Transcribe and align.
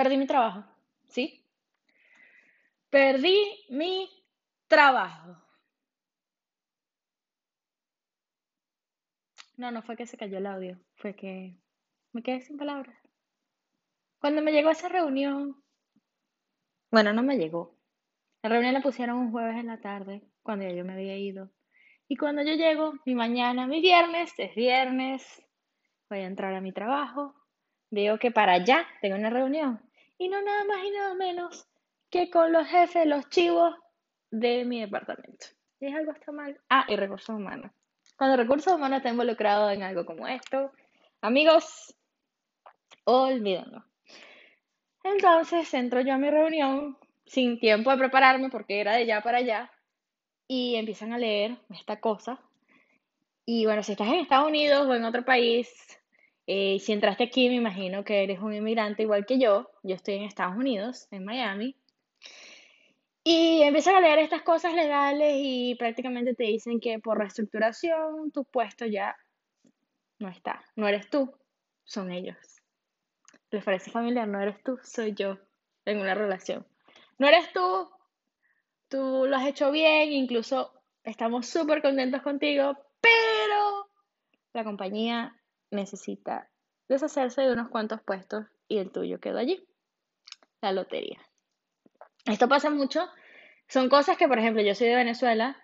perdí 0.00 0.16
mi 0.16 0.26
trabajo, 0.26 0.64
¿sí? 1.08 1.46
Perdí 2.88 3.66
mi 3.68 4.08
trabajo. 4.66 5.36
No, 9.58 9.70
no 9.70 9.82
fue 9.82 9.96
que 9.98 10.06
se 10.06 10.16
cayó 10.16 10.38
el 10.38 10.46
audio, 10.46 10.80
fue 10.94 11.14
que 11.14 11.54
me 12.12 12.22
quedé 12.22 12.40
sin 12.40 12.56
palabras. 12.56 12.96
Cuando 14.18 14.40
me 14.40 14.52
llegó 14.52 14.70
esa 14.70 14.88
reunión, 14.88 15.62
bueno, 16.90 17.12
no 17.12 17.22
me 17.22 17.36
llegó. 17.36 17.76
La 18.42 18.48
reunión 18.48 18.72
la 18.72 18.80
pusieron 18.80 19.18
un 19.18 19.32
jueves 19.32 19.56
en 19.56 19.66
la 19.66 19.82
tarde, 19.82 20.22
cuando 20.42 20.66
yo 20.66 20.82
me 20.82 20.94
había 20.94 21.18
ido. 21.18 21.50
Y 22.08 22.16
cuando 22.16 22.40
yo 22.42 22.54
llego, 22.54 22.94
mi 23.04 23.14
mañana, 23.14 23.66
mi 23.66 23.82
viernes, 23.82 24.32
es 24.38 24.54
viernes, 24.54 25.42
voy 26.08 26.20
a 26.20 26.26
entrar 26.26 26.54
a 26.54 26.62
mi 26.62 26.72
trabajo, 26.72 27.34
veo 27.90 28.18
que 28.18 28.30
para 28.30 28.54
allá 28.54 28.86
tengo 29.02 29.16
una 29.16 29.28
reunión. 29.28 29.89
Y 30.20 30.28
no 30.28 30.42
nada 30.42 30.64
más 30.64 30.84
y 30.84 30.90
nada 30.90 31.14
menos 31.14 31.66
que 32.10 32.28
con 32.28 32.52
los 32.52 32.68
jefes, 32.68 33.06
los 33.06 33.30
chivos 33.30 33.74
de 34.30 34.66
mi 34.66 34.82
departamento. 34.82 35.46
¿Y 35.80 35.86
es 35.86 35.94
algo 35.94 36.12
está 36.12 36.30
mal? 36.30 36.60
Ah, 36.68 36.84
y 36.88 36.96
recursos 36.96 37.34
humanos. 37.34 37.72
Cuando 38.18 38.36
recursos 38.36 38.70
humanos 38.70 38.98
está 38.98 39.08
involucrado 39.08 39.70
en 39.70 39.82
algo 39.82 40.04
como 40.04 40.28
esto, 40.28 40.72
amigos, 41.22 41.96
olvídenlo. 43.04 43.82
Entonces 45.04 45.72
entro 45.72 46.02
yo 46.02 46.12
a 46.12 46.18
mi 46.18 46.28
reunión 46.28 46.98
sin 47.24 47.58
tiempo 47.58 47.90
de 47.90 47.96
prepararme 47.96 48.50
porque 48.50 48.78
era 48.78 48.92
de 48.92 49.04
allá 49.04 49.22
para 49.22 49.38
allá 49.38 49.72
y 50.46 50.76
empiezan 50.76 51.14
a 51.14 51.18
leer 51.18 51.56
esta 51.70 51.98
cosa. 51.98 52.38
Y 53.46 53.64
bueno, 53.64 53.82
si 53.82 53.92
estás 53.92 54.08
en 54.08 54.16
Estados 54.16 54.48
Unidos 54.48 54.86
o 54.86 54.94
en 54.94 55.06
otro 55.06 55.24
país, 55.24 55.98
eh, 56.52 56.80
si 56.80 56.90
entraste 56.90 57.22
aquí, 57.22 57.48
me 57.48 57.54
imagino 57.54 58.02
que 58.02 58.24
eres 58.24 58.40
un 58.40 58.52
inmigrante 58.52 59.04
igual 59.04 59.24
que 59.24 59.38
yo. 59.38 59.70
Yo 59.84 59.94
estoy 59.94 60.14
en 60.14 60.24
Estados 60.24 60.56
Unidos, 60.56 61.06
en 61.12 61.24
Miami. 61.24 61.76
Y 63.22 63.62
empiezan 63.62 63.94
a 63.94 64.00
leer 64.00 64.18
estas 64.18 64.42
cosas 64.42 64.74
legales 64.74 65.36
y 65.36 65.76
prácticamente 65.76 66.34
te 66.34 66.42
dicen 66.42 66.80
que 66.80 66.98
por 66.98 67.18
reestructuración 67.18 68.32
tu 68.32 68.44
puesto 68.44 68.84
ya 68.84 69.16
no 70.18 70.28
está. 70.28 70.64
No 70.74 70.88
eres 70.88 71.08
tú, 71.08 71.32
son 71.84 72.10
ellos. 72.10 72.36
¿Les 73.52 73.62
parece 73.62 73.92
familiar? 73.92 74.26
No 74.26 74.40
eres 74.40 74.60
tú, 74.64 74.76
soy 74.82 75.14
yo 75.14 75.38
en 75.84 76.00
una 76.00 76.16
relación. 76.16 76.66
No 77.18 77.28
eres 77.28 77.52
tú, 77.52 77.88
tú 78.88 79.24
lo 79.28 79.36
has 79.36 79.46
hecho 79.46 79.70
bien, 79.70 80.10
incluso 80.10 80.72
estamos 81.04 81.46
súper 81.46 81.80
contentos 81.80 82.22
contigo, 82.22 82.76
pero 83.00 83.88
la 84.52 84.64
compañía 84.64 85.39
necesita 85.70 86.50
deshacerse 86.88 87.42
de 87.42 87.52
unos 87.52 87.68
cuantos 87.68 88.02
puestos 88.02 88.46
y 88.68 88.78
el 88.78 88.90
tuyo 88.90 89.20
quedó 89.20 89.38
allí. 89.38 89.66
La 90.60 90.72
lotería. 90.72 91.18
Esto 92.26 92.48
pasa 92.48 92.70
mucho. 92.70 93.08
Son 93.68 93.88
cosas 93.88 94.16
que, 94.16 94.28
por 94.28 94.38
ejemplo, 94.38 94.62
yo 94.62 94.74
soy 94.74 94.88
de 94.88 94.96
Venezuela 94.96 95.56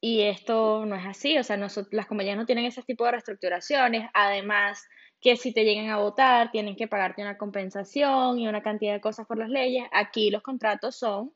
y 0.00 0.22
esto 0.22 0.84
no 0.84 0.96
es 0.96 1.06
así. 1.06 1.38
O 1.38 1.44
sea, 1.44 1.56
las 1.56 2.06
compañías 2.06 2.36
no 2.36 2.46
tienen 2.46 2.64
ese 2.64 2.82
tipo 2.82 3.04
de 3.04 3.12
reestructuraciones. 3.12 4.10
Además, 4.12 4.84
que 5.20 5.36
si 5.36 5.54
te 5.54 5.64
llegan 5.64 5.88
a 5.90 5.98
votar, 5.98 6.50
tienen 6.50 6.76
que 6.76 6.88
pagarte 6.88 7.22
una 7.22 7.38
compensación 7.38 8.38
y 8.38 8.48
una 8.48 8.62
cantidad 8.62 8.92
de 8.92 9.00
cosas 9.00 9.26
por 9.26 9.38
las 9.38 9.48
leyes. 9.48 9.86
Aquí 9.92 10.30
los 10.30 10.42
contratos 10.42 10.96
son 10.96 11.32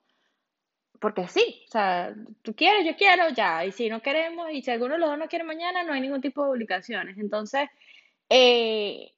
porque 0.98 1.28
sí, 1.28 1.62
o 1.68 1.70
sea, 1.70 2.14
tú 2.42 2.54
quieres, 2.54 2.84
yo 2.86 2.96
quiero, 2.96 3.28
ya, 3.30 3.64
y 3.64 3.72
si 3.72 3.88
no 3.88 4.00
queremos, 4.00 4.50
y 4.50 4.62
si 4.62 4.70
alguno 4.70 4.94
de 4.94 5.00
los 5.00 5.10
dos 5.10 5.18
no 5.18 5.28
quiere 5.28 5.44
mañana, 5.44 5.82
no 5.82 5.92
hay 5.92 6.00
ningún 6.00 6.20
tipo 6.20 6.44
de 6.44 6.50
obligaciones. 6.50 7.18
Entonces, 7.18 7.68
eh, 8.28 9.12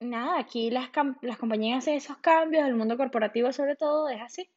nada, 0.00 0.38
aquí 0.38 0.70
las, 0.70 0.90
las 1.22 1.38
compañías 1.38 1.78
hacen 1.78 1.94
esos 1.94 2.18
cambios, 2.18 2.66
el 2.66 2.74
mundo 2.74 2.96
corporativo 2.96 3.52
sobre 3.52 3.76
todo 3.76 4.08
es 4.08 4.20
así. 4.20 4.50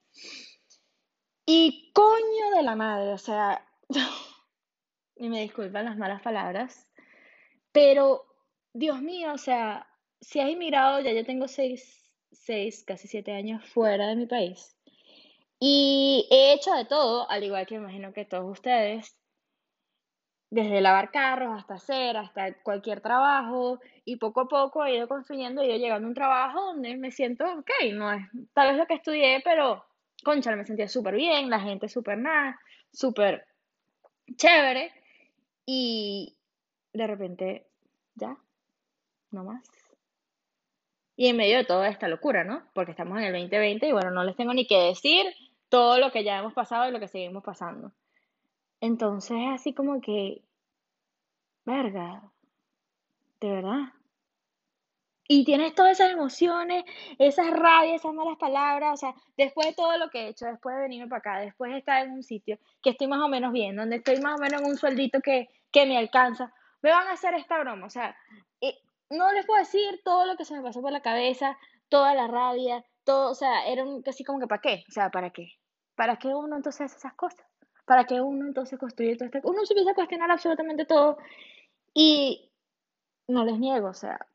Y 1.46 1.92
coño 1.94 2.56
de 2.56 2.64
la 2.64 2.76
madre, 2.76 3.14
o 3.14 3.18
sea, 3.18 3.66
y 5.16 5.30
me 5.30 5.42
disculpan 5.42 5.86
las 5.86 5.98
malas 5.98 6.22
palabras, 6.22 6.88
pero 7.72 8.26
Dios 8.74 9.02
mío, 9.02 9.34
o 9.34 9.38
sea, 9.38 9.88
si 10.20 10.40
has 10.40 10.50
inmigrado, 10.50 11.02
ya 11.02 11.12
yo 11.14 11.26
tengo 11.26 11.48
seis, 11.48 12.12
seis, 12.32 12.84
casi 12.84 13.08
siete 13.08 13.34
años 13.34 13.66
fuera 13.66 14.08
de 14.08 14.16
mi 14.16 14.28
país. 14.28 14.78
Y 15.60 16.28
he 16.32 16.54
hecho 16.54 16.74
de 16.74 16.86
todo, 16.86 17.30
al 17.30 17.44
igual 17.44 17.68
que 17.68 17.76
imagino 17.76 18.14
que 18.14 18.26
todos 18.26 18.50
ustedes, 18.52 19.16
desde 20.52 20.82
lavar 20.82 21.12
carros 21.12 21.58
hasta 21.58 21.76
hacer, 21.76 22.18
hasta 22.18 22.54
cualquier 22.62 23.00
trabajo, 23.00 23.80
y 24.04 24.18
poco 24.18 24.42
a 24.42 24.48
poco 24.50 24.86
he 24.86 24.98
ido 24.98 25.08
construyendo, 25.08 25.62
he 25.62 25.68
ido 25.68 25.78
llegando 25.78 26.08
a 26.08 26.10
un 26.10 26.14
trabajo 26.14 26.62
donde 26.62 26.98
me 26.98 27.10
siento, 27.10 27.46
ok, 27.46 27.72
no 27.94 28.12
es 28.12 28.28
tal 28.54 28.68
vez 28.68 28.78
lo 28.78 28.86
que 28.86 28.96
estudié, 28.96 29.42
pero, 29.46 29.86
concha, 30.24 30.54
me 30.56 30.66
sentía 30.66 30.90
súper 30.90 31.16
bien, 31.16 31.50
la 31.50 31.62
gente 31.62 31.88
súper 31.88 32.18
nada, 32.18 32.60
súper 32.92 33.48
chévere, 34.36 34.92
y 35.66 36.36
de 36.92 37.08
repente, 37.08 37.68
ya, 38.16 38.38
no 39.32 39.46
más. 39.46 39.64
Y 41.16 41.28
en 41.28 41.38
medio 41.38 41.58
de 41.58 41.66
toda 41.66 41.88
esta 41.88 42.10
locura, 42.10 42.44
¿no? 42.44 42.64
Porque 42.74 42.92
estamos 42.92 43.18
en 43.20 43.26
el 43.26 43.34
2020 43.34 43.88
y 43.88 43.92
bueno, 43.94 44.12
no 44.12 44.24
les 44.26 44.36
tengo 44.36 44.54
ni 44.54 44.68
que 44.68 44.78
decir 44.78 45.26
todo 45.70 45.98
lo 45.98 46.12
que 46.12 46.26
ya 46.26 46.40
hemos 46.40 46.54
pasado 46.54 46.90
y 46.90 46.92
lo 46.92 47.00
que 47.00 47.08
seguimos 47.08 47.44
pasando. 47.44 47.94
Entonces, 48.82 49.38
así 49.54 49.74
como 49.74 50.02
que, 50.02 50.42
verga, 51.66 52.24
de 53.40 53.50
verdad. 53.50 53.94
Y 55.28 55.46
tienes 55.46 55.74
todas 55.76 55.94
esas 55.94 56.12
emociones, 56.12 56.84
esas 57.18 57.52
rabias, 57.52 58.02
esas 58.02 58.14
malas 58.14 58.38
palabras, 58.38 58.96
o 58.96 58.98
sea, 58.98 59.16
después 59.38 59.68
de 59.68 59.74
todo 59.74 59.98
lo 59.98 60.10
que 60.10 60.24
he 60.24 60.28
hecho, 60.28 60.46
después 60.46 60.76
de 60.76 60.82
venirme 60.82 61.08
para 61.08 61.20
acá, 61.20 61.40
después 61.40 61.72
de 61.72 61.78
estar 61.78 62.06
en 62.06 62.12
un 62.12 62.24
sitio 62.24 62.60
que 62.84 62.90
estoy 62.90 63.08
más 63.08 63.22
o 63.22 63.30
menos 63.30 63.54
bien, 63.54 63.78
donde 63.78 63.98
estoy 63.98 64.20
más 64.20 64.38
o 64.38 64.44
menos 64.44 64.62
en 64.62 64.68
un 64.68 64.76
sueldito 64.76 65.22
que, 65.22 65.48
que 65.72 65.86
me 65.86 65.98
alcanza, 65.98 66.54
me 66.82 66.90
van 66.90 67.08
a 67.08 67.14
hacer 67.14 67.34
esta 67.36 67.60
broma, 67.60 67.86
o 67.86 67.90
sea, 67.90 68.18
no 69.12 69.32
les 69.34 69.46
puedo 69.46 69.60
decir 69.60 70.02
todo 70.04 70.26
lo 70.26 70.36
que 70.36 70.46
se 70.46 70.56
me 70.56 70.64
pasó 70.64 70.82
por 70.82 70.92
la 70.92 71.02
cabeza, 71.02 71.58
toda 71.88 72.16
la 72.16 72.28
rabia, 72.28 72.84
todo, 73.04 73.32
o 73.32 73.36
sea, 73.36 73.68
era 73.68 73.84
un, 73.84 74.02
casi 74.02 74.24
como 74.24 74.40
que 74.40 74.48
¿para 74.48 74.62
qué? 74.62 74.84
O 74.90 74.92
sea, 74.92 75.10
¿para 75.12 75.30
qué? 75.30 75.50
¿Para 75.96 76.18
qué 76.18 76.30
uno 76.30 76.56
entonces 76.56 76.82
hace 76.82 76.98
esas 76.98 77.14
cosas? 77.14 77.46
¿Para 77.92 78.06
qué 78.06 78.22
uno 78.22 78.48
entonces 78.48 78.80
construye 78.80 79.18
todo 79.18 79.26
esto? 79.26 79.40
Uno 79.44 79.66
se 79.66 79.74
empieza 79.74 79.92
a 79.92 79.96
cuestionar 79.96 80.32
absolutamente 80.32 80.86
todo 80.86 81.18
y 81.94 82.50
no 83.28 83.44
les 83.44 83.60
niego, 83.60 83.90
o 83.90 83.94
sea, 83.94 84.28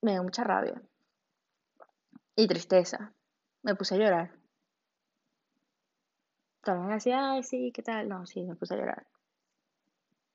me 0.00 0.12
dio 0.12 0.22
mucha 0.22 0.42
rabia 0.42 0.80
y 2.34 2.46
tristeza. 2.48 3.12
Me 3.62 3.74
puse 3.74 3.96
a 3.96 3.98
llorar. 3.98 4.30
También 6.62 6.94
decía, 6.94 7.32
ay, 7.32 7.42
sí, 7.42 7.70
¿qué 7.70 7.82
tal? 7.82 8.08
No, 8.08 8.24
sí, 8.24 8.42
me 8.44 8.54
puse 8.54 8.72
a 8.72 8.78
llorar. 8.78 9.06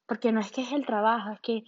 Porque 0.06 0.32
no 0.32 0.40
es 0.40 0.52
que 0.52 0.62
es 0.62 0.72
el 0.74 0.86
trabajo, 0.86 1.32
es 1.32 1.42
que, 1.42 1.64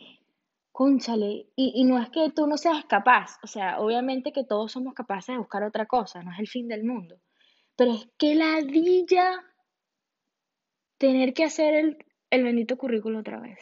cónchale, 0.72 1.48
y, 1.56 1.72
y 1.74 1.86
no 1.86 2.00
es 2.00 2.12
que 2.12 2.30
tú 2.30 2.46
no 2.46 2.58
seas 2.58 2.86
capaz, 2.86 3.40
o 3.42 3.48
sea, 3.48 3.80
obviamente 3.80 4.32
que 4.32 4.44
todos 4.44 4.74
somos 4.74 4.94
capaces 4.94 5.34
de 5.34 5.40
buscar 5.40 5.64
otra 5.64 5.88
cosa, 5.88 6.22
no 6.22 6.32
es 6.32 6.38
el 6.38 6.48
fin 6.48 6.68
del 6.68 6.84
mundo. 6.84 7.20
Pero 7.76 7.94
es 7.94 8.08
que 8.20 8.36
ladilla 8.36 9.44
tener 11.04 11.34
que 11.34 11.44
hacer 11.44 11.74
el, 11.74 11.98
el 12.30 12.44
bendito 12.44 12.78
currículo 12.78 13.20
otra 13.20 13.38
vez. 13.42 13.60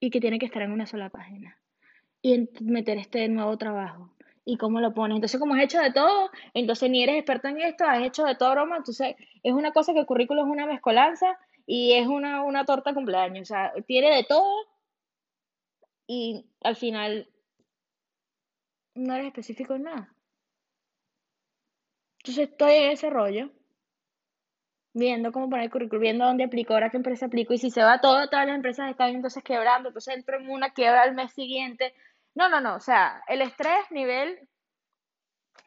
Y 0.00 0.10
que 0.10 0.20
tiene 0.20 0.40
que 0.40 0.46
estar 0.46 0.60
en 0.62 0.72
una 0.72 0.86
sola 0.86 1.08
página. 1.08 1.56
Y 2.20 2.48
meter 2.62 2.98
este 2.98 3.28
nuevo 3.28 3.56
trabajo. 3.56 4.16
Y 4.44 4.56
cómo 4.56 4.80
lo 4.80 4.92
pones. 4.92 5.14
Entonces, 5.14 5.38
como 5.38 5.54
has 5.54 5.62
hecho 5.62 5.80
de 5.80 5.92
todo, 5.92 6.30
entonces 6.54 6.90
ni 6.90 7.04
eres 7.04 7.14
experto 7.14 7.46
en 7.46 7.60
esto, 7.60 7.84
has 7.84 8.04
hecho 8.04 8.24
de 8.24 8.34
todo 8.34 8.50
broma. 8.50 8.78
Entonces, 8.78 9.14
es 9.44 9.52
una 9.52 9.70
cosa 9.70 9.92
que 9.92 10.00
el 10.00 10.06
currículo 10.06 10.42
es 10.42 10.48
una 10.48 10.66
mezcolanza 10.66 11.38
y 11.64 11.92
es 11.92 12.08
una, 12.08 12.42
una 12.42 12.64
torta 12.64 12.92
cumpleaños. 12.92 13.42
O 13.42 13.54
sea, 13.54 13.72
tiene 13.86 14.16
de 14.16 14.24
todo 14.24 14.66
y 16.08 16.44
al 16.64 16.74
final 16.74 17.28
no 18.96 19.14
eres 19.14 19.28
específico 19.28 19.76
en 19.76 19.84
nada. 19.84 20.12
Entonces 22.18 22.48
estoy 22.48 22.72
en 22.72 22.90
ese 22.90 23.10
rollo, 23.10 23.52
viendo 24.94 25.32
cómo 25.32 25.48
poner 25.48 25.66
el 25.66 25.70
currículum, 25.70 26.02
viendo 26.02 26.24
dónde 26.24 26.44
aplico, 26.44 26.74
ahora 26.74 26.90
qué 26.90 26.96
empresa 26.96 27.26
aplico, 27.26 27.52
y 27.54 27.58
si 27.58 27.70
se 27.70 27.82
va 27.82 28.00
todo, 28.00 28.28
todas 28.28 28.46
las 28.46 28.56
empresas 28.56 28.90
están 28.90 29.14
entonces 29.14 29.42
quebrando, 29.42 29.88
entonces 29.88 30.16
entro 30.16 30.38
en 30.38 30.48
una 30.48 30.70
quiebra 30.70 31.02
al 31.02 31.14
mes 31.14 31.32
siguiente. 31.32 31.94
No, 32.34 32.48
no, 32.48 32.60
no, 32.60 32.76
o 32.76 32.80
sea, 32.80 33.22
el 33.28 33.42
estrés 33.42 33.90
nivel, 33.90 34.48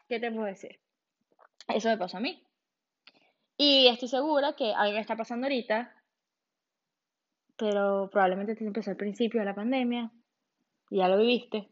¿qué 0.08 0.20
te 0.20 0.30
puedo 0.30 0.46
decir? 0.46 0.78
Eso 1.68 1.88
me 1.88 1.98
pasó 1.98 2.18
a 2.18 2.20
mí. 2.20 2.42
Y 3.56 3.88
estoy 3.88 4.08
segura 4.08 4.54
que 4.56 4.72
a 4.74 4.84
mí 4.84 4.92
me 4.92 5.00
está 5.00 5.16
pasando 5.16 5.46
ahorita, 5.46 5.94
pero 7.56 8.08
probablemente 8.10 8.56
te 8.56 8.64
empezó 8.64 8.90
al 8.90 8.96
principio 8.96 9.40
de 9.40 9.46
la 9.46 9.54
pandemia, 9.54 10.10
ya 10.90 11.08
lo 11.08 11.18
viviste, 11.18 11.68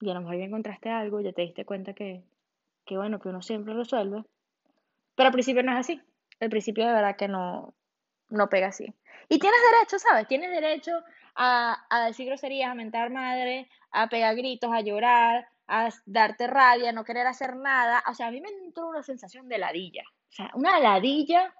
y 0.00 0.10
a 0.10 0.14
lo 0.14 0.20
mejor 0.20 0.36
ya 0.36 0.44
encontraste 0.44 0.90
algo, 0.90 1.20
ya 1.20 1.32
te 1.32 1.42
diste 1.42 1.64
cuenta 1.64 1.94
que 1.94 2.24
que 2.90 2.96
bueno, 2.96 3.20
que 3.20 3.28
uno 3.28 3.40
siempre 3.40 3.72
resuelve. 3.72 4.24
Pero 5.14 5.28
al 5.28 5.32
principio 5.32 5.62
no 5.62 5.70
es 5.72 5.78
así. 5.78 6.02
Al 6.40 6.50
principio 6.50 6.86
de 6.86 6.92
verdad 6.92 7.16
que 7.16 7.28
no, 7.28 7.74
no 8.28 8.48
pega 8.48 8.68
así. 8.68 8.94
Y 9.28 9.38
tienes 9.38 9.60
derecho, 9.72 9.98
¿sabes? 9.98 10.26
Tienes 10.26 10.50
derecho 10.50 10.92
a, 11.34 11.84
a 11.88 12.06
decir 12.06 12.26
groserías, 12.26 12.70
a 12.70 12.74
mentar 12.74 13.10
madre, 13.10 13.68
a 13.92 14.08
pegar 14.08 14.34
gritos, 14.34 14.72
a 14.72 14.80
llorar, 14.80 15.48
a 15.68 15.90
darte 16.06 16.46
rabia, 16.46 16.92
no 16.92 17.04
querer 17.04 17.26
hacer 17.26 17.56
nada. 17.56 18.02
O 18.10 18.14
sea, 18.14 18.28
a 18.28 18.30
mí 18.30 18.40
me 18.40 18.48
entró 18.48 18.88
una 18.88 19.02
sensación 19.02 19.48
de 19.48 19.58
ladilla. 19.58 20.02
O 20.30 20.32
sea, 20.32 20.50
una 20.54 20.80
ladilla 20.80 21.54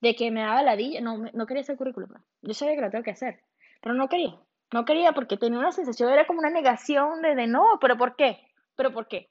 de 0.00 0.14
que 0.14 0.30
me 0.30 0.42
daba 0.42 0.62
ladilla. 0.62 1.00
No, 1.00 1.18
no 1.32 1.46
quería 1.46 1.62
hacer 1.62 1.76
currículum. 1.76 2.10
Yo 2.42 2.54
sabía 2.54 2.76
que 2.76 2.82
lo 2.82 2.90
tengo 2.90 3.04
que 3.04 3.10
hacer, 3.10 3.40
pero 3.80 3.94
no 3.94 4.08
quería. 4.08 4.38
No 4.72 4.84
quería 4.84 5.12
porque 5.12 5.38
tenía 5.38 5.58
una 5.58 5.72
sensación, 5.72 6.12
era 6.12 6.26
como 6.26 6.40
una 6.40 6.50
negación 6.50 7.22
de, 7.22 7.46
no, 7.46 7.78
pero 7.80 7.96
¿por 7.96 8.16
qué? 8.16 8.38
¿Pero 8.76 8.92
por 8.92 9.08
qué? 9.08 9.30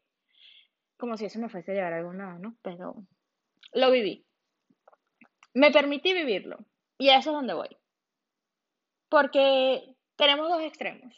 Como 0.97 1.15
si 1.15 1.25
eso 1.25 1.39
me 1.39 1.49
fuese 1.49 1.71
a 1.71 1.75
llevar 1.75 1.94
a 1.94 1.97
algún 1.97 2.17
¿no? 2.17 2.55
Pero 2.63 2.95
lo 3.71 3.91
viví. 3.91 4.25
Me 5.57 5.71
permití 5.71 6.13
vivirlo. 6.13 6.59
Y 7.00 7.09
a 7.09 7.18
eso 7.18 7.31
es 7.31 7.36
donde 7.36 7.56
voy. 7.56 7.75
Porque 9.09 9.95
tenemos 10.15 10.50
dos 10.50 10.62
extremos. 10.62 11.15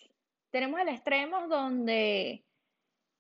Tenemos 0.50 0.80
el 0.80 0.88
extremo 0.88 1.48
donde 1.50 2.46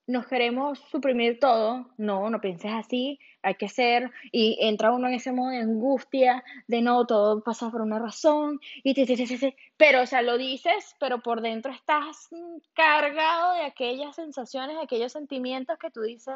nos 0.07 0.27
queremos 0.27 0.79
suprimir 0.89 1.37
todo, 1.39 1.87
no, 1.97 2.29
no 2.29 2.39
pienses 2.39 2.71
así, 2.71 3.19
hay 3.43 3.55
que 3.55 3.67
ser, 3.67 4.09
y 4.31 4.57
entra 4.61 4.93
uno 4.93 5.07
en 5.07 5.15
ese 5.15 5.33
modo 5.33 5.49
de 5.49 5.57
angustia, 5.57 6.43
de 6.67 6.81
no, 6.81 7.05
todo 7.05 7.43
pasa 7.43 7.69
por 7.69 7.81
una 7.81 7.99
razón, 7.99 8.59
y 8.83 8.93
te, 8.95 9.05
te, 9.05 9.15
te, 9.15 9.55
pero, 9.77 10.01
o 10.01 10.05
sea, 10.07 10.23
lo 10.23 10.37
dices, 10.37 10.95
pero 10.99 11.21
por 11.21 11.41
dentro 11.41 11.71
estás 11.71 12.29
cargado 12.73 13.53
de 13.53 13.65
aquellas 13.65 14.15
sensaciones, 14.15 14.77
de 14.77 14.83
aquellos 14.83 15.11
sentimientos 15.11 15.77
que 15.77 15.91
tú 15.91 16.01
dices, 16.01 16.33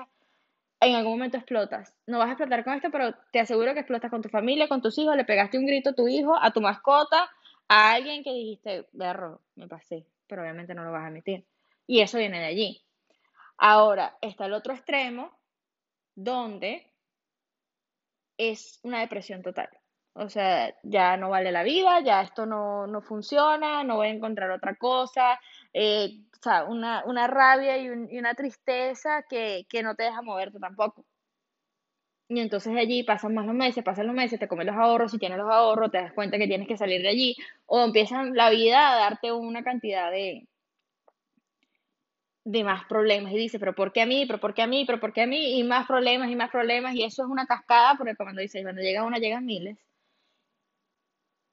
en 0.90 0.96
algún 0.96 1.14
momento 1.14 1.38
explotas. 1.38 1.96
No 2.08 2.20
vas 2.20 2.28
a 2.30 2.32
explotar 2.32 2.64
con 2.64 2.74
esto, 2.74 2.90
pero 2.92 3.14
te 3.32 3.40
aseguro 3.40 3.74
que 3.74 3.82
explotas 3.82 4.10
con 4.12 4.22
tu 4.22 4.30
familia, 4.30 4.68
con 4.68 4.82
tus 4.82 4.98
hijos, 4.98 5.16
le 5.16 5.26
pegaste 5.26 5.58
un 5.58 5.66
grito 5.66 5.92
a 5.92 5.94
tu 5.94 6.08
hijo, 6.08 6.36
a 6.36 6.52
tu 6.52 6.62
mascota, 6.62 7.30
a 7.68 7.94
alguien 7.94 8.24
que 8.24 8.34
dijiste, 8.34 8.88
berro, 8.92 9.42
me 9.56 9.68
pasé, 9.68 10.06
pero 10.28 10.42
obviamente 10.42 10.74
no 10.74 10.84
lo 10.84 10.92
vas 10.92 11.04
a 11.04 11.08
admitir. 11.08 11.46
Y 11.88 12.02
eso 12.02 12.18
viene 12.18 12.40
de 12.40 12.46
allí. 12.46 12.82
Ahora 13.58 14.18
está 14.22 14.46
el 14.46 14.54
otro 14.54 14.74
extremo, 14.74 15.38
donde 16.16 16.92
es 18.38 18.80
una 18.84 19.00
depresión 19.00 19.42
total. 19.42 19.70
O 20.16 20.30
sea, 20.30 20.76
ya 20.84 21.18
no 21.18 21.30
vale 21.30 21.52
la 21.52 21.64
vida, 21.64 22.00
ya 22.02 22.22
esto 22.22 22.46
no, 22.46 22.86
no 22.88 23.02
funciona, 23.02 23.84
no 23.84 23.96
voy 23.96 24.08
a 24.08 24.12
encontrar 24.12 24.52
otra 24.52 24.76
cosa. 24.76 25.40
Eh, 25.74 26.20
o 26.40 26.44
sea, 26.44 26.66
una, 26.66 27.04
una 27.06 27.28
rabia 27.28 27.78
y, 27.78 27.86
y, 27.86 28.20
una 28.20 28.36
tristeza 28.36 29.24
que, 29.28 29.66
que 29.70 29.82
no 29.82 29.96
te 29.96 30.04
deja 30.04 30.22
moverte 30.22 30.60
tampoco. 30.60 31.06
Y 32.30 32.40
entonces 32.40 32.76
allí 32.78 33.04
pasan 33.04 33.34
más 33.34 33.46
los 33.46 33.56
meses, 33.56 33.84
pasan 33.84 34.08
los 34.08 34.16
meses, 34.16 34.40
te 34.40 34.48
comes 34.48 34.66
los 34.66 34.76
ahorros, 34.76 35.12
si 35.12 35.20
tienes 35.20 35.38
los 35.38 35.50
ahorros, 35.50 35.92
te 35.92 36.00
das 36.00 36.14
cuenta 36.14 36.38
que 36.38 36.48
tienes 36.48 36.68
que 36.68 36.78
salir 36.78 37.02
de 37.02 37.10
allí, 37.10 37.36
o 37.66 37.84
empiezan 37.84 38.36
la 38.36 38.50
vida 38.50 38.92
a 38.92 38.96
darte 38.96 39.32
una 39.32 39.64
cantidad 39.64 40.10
de, 40.12 40.48
de 42.46 42.64
más 42.64 42.86
problemas 42.86 43.34
y 43.34 43.38
dice, 43.38 43.60
pero 43.60 43.76
¿por 43.76 43.92
qué 43.94 44.02
a 44.02 44.06
mí? 44.06 44.26
¿Pero 44.26 44.40
por 44.40 44.54
qué 44.54 44.64
a 44.64 44.68
mí? 44.68 44.86
¿Pero 44.86 45.00
por 45.00 45.14
qué 45.14 45.24
a 45.24 45.28
mí? 45.28 45.60
Y 45.60 45.64
más 45.64 45.88
problemas 45.88 46.30
y 46.30 46.36
más 46.36 46.50
problemas 46.52 46.96
y 46.96 47.04
eso 47.04 47.24
es 47.24 47.30
una 47.30 47.46
cascada 47.46 47.96
porque 47.98 48.16
cuando 48.16 48.42
dice, 48.42 48.64
cuando 48.64 48.82
llega 48.82 49.04
una 49.04 49.18
llegan 49.20 49.46
miles 49.46 49.78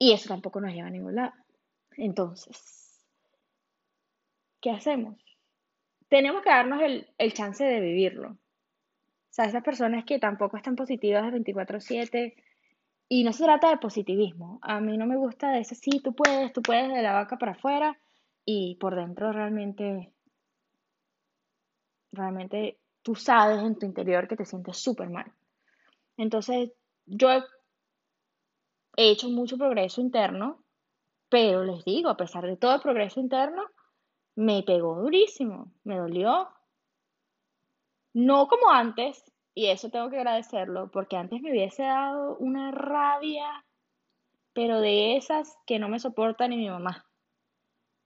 y 0.00 0.12
eso 0.12 0.29
tampoco 0.31 0.61
nos 0.61 0.73
lleva 0.73 0.88
a 0.88 0.91
ningún 0.91 1.14
lado. 1.14 1.35
Entonces, 1.97 2.99
¿qué 4.61 4.70
hacemos? 4.70 5.23
Tenemos 6.08 6.43
que 6.43 6.49
darnos 6.49 6.81
el, 6.81 7.06
el 7.19 7.35
chance 7.35 7.62
de 7.62 7.81
vivirlo. 7.81 8.31
O 8.31 8.38
sea, 9.29 9.44
esas 9.44 9.62
personas 9.62 10.05
que 10.06 10.19
tampoco 10.19 10.56
están 10.56 10.75
positivas 10.75 11.31
de 11.31 11.38
24/7 11.38 12.35
y 13.11 13.25
no 13.25 13.32
se 13.35 13.44
trata 13.44 13.69
de 13.69 13.76
positivismo. 13.76 14.58
A 14.62 14.81
mí 14.81 14.97
no 14.97 15.06
me 15.06 15.19
gusta 15.19 15.50
de 15.50 15.61
ese, 15.61 15.75
sí, 15.75 16.00
tú 16.03 16.14
puedes, 16.14 16.50
tú 16.55 16.62
puedes 16.62 16.88
de 16.88 17.03
la 17.03 17.12
vaca 17.12 17.37
para 17.37 17.53
afuera 17.53 17.99
y 18.46 18.76
por 18.76 18.96
dentro 18.96 19.32
realmente 19.32 20.12
realmente 22.12 22.79
tú 23.03 23.14
sabes 23.14 23.62
en 23.62 23.79
tu 23.79 23.85
interior 23.85 24.26
que 24.26 24.37
te 24.37 24.46
sientes 24.46 24.79
súper 24.79 25.11
mal. 25.11 25.31
Entonces, 26.17 26.73
yo 27.05 27.29
he 28.97 29.11
hecho 29.11 29.29
mucho 29.29 29.57
progreso 29.57 30.01
interno, 30.01 30.65
pero 31.29 31.65
les 31.65 31.85
digo, 31.85 32.11
a 32.11 32.17
pesar 32.17 32.47
de 32.47 32.57
todo 32.57 32.75
el 32.75 32.81
progreso 32.81 33.21
interno, 33.21 33.63
me 34.35 34.63
pegó 34.63 34.97
durísimo, 34.97 35.73
me 35.85 35.99
dolió. 35.99 36.49
No 38.13 38.49
como 38.49 38.71
antes, 38.71 39.25
y 39.55 39.67
eso 39.67 39.91
tengo 39.91 40.11
que 40.11 40.17
agradecerlo, 40.17 40.91
porque 40.91 41.17
antes 41.17 41.41
me 41.41 41.51
hubiese 41.51 41.85
dado 41.85 42.37
una 42.39 42.73
rabia, 42.73 43.65
pero 44.53 44.81
de 44.81 45.17
esas 45.17 45.57
que 45.67 45.79
no 45.79 45.89
me 45.89 46.01
soporta 46.01 46.49
ni 46.49 46.57
mi 46.57 46.69
mamá. 46.69 47.07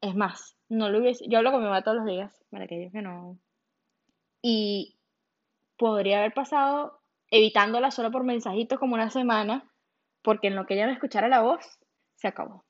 Es 0.01 0.15
más, 0.15 0.57
no 0.69 0.91
lo 0.91 0.99
hubiese, 0.99 1.27
yo 1.29 1.39
hablo 1.39 1.51
con 1.53 1.61
mi 1.61 1.67
mamá 1.67 1.83
todos 1.83 1.99
los 1.99 2.07
días, 2.07 2.45
para 2.51 2.65
aquellos 2.65 2.93
que 2.93 3.01
no, 3.01 3.39
y 4.47 4.99
podría 5.79 6.19
haber 6.19 6.35
pasado 6.35 7.01
evitándola 7.31 7.91
solo 7.91 8.11
por 8.11 8.25
mensajitos 8.25 8.79
como 8.79 8.95
una 8.95 9.09
semana, 9.09 9.65
porque 10.25 10.49
en 10.49 10.57
lo 10.57 10.67
que 10.67 10.75
ella 10.75 10.87
me 10.87 10.95
escuchara 10.95 11.29
la 11.29 11.43
voz, 11.43 11.79
se 12.17 12.27
acabó. 12.27 12.65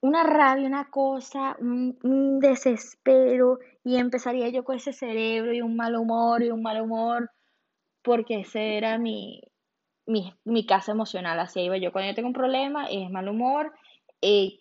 Una 0.00 0.24
rabia, 0.24 0.66
una 0.66 0.90
cosa, 0.90 1.54
un, 1.60 2.40
desespero, 2.40 3.58
y 3.84 3.98
empezaría 3.98 4.48
yo 4.48 4.64
con 4.64 4.76
ese 4.76 4.92
cerebro 4.92 5.52
y 5.52 5.60
un 5.60 5.76
mal 5.76 5.94
humor 5.94 6.42
y 6.42 6.50
un 6.50 6.62
mal 6.62 6.80
humor, 6.80 7.30
porque 8.02 8.40
ese 8.40 8.78
era 8.78 8.98
mi, 8.98 9.42
mi, 10.06 10.34
mi 10.44 10.66
casa 10.66 10.90
emocional, 10.90 11.38
así 11.38 11.60
iba 11.60 11.76
yo. 11.76 11.92
Cuando 11.92 12.10
yo 12.10 12.16
tengo 12.16 12.28
un 12.28 12.34
problema, 12.34 12.86
es 12.86 13.08
mal 13.10 13.28
humor, 13.28 13.72
eh, 14.22 14.60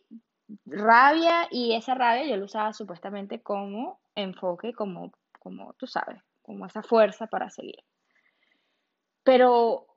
rabia, 0.65 1.47
y 1.49 1.73
esa 1.73 1.95
rabia 1.95 2.27
yo 2.27 2.35
lo 2.35 2.45
usaba 2.45 2.73
supuestamente 2.73 3.41
como 3.41 4.01
enfoque 4.15 4.73
como, 4.73 5.13
como 5.39 5.73
tú 5.73 5.87
sabes, 5.87 6.21
como 6.41 6.65
esa 6.65 6.83
fuerza 6.83 7.27
para 7.27 7.49
seguir. 7.49 7.79
Pero 9.23 9.87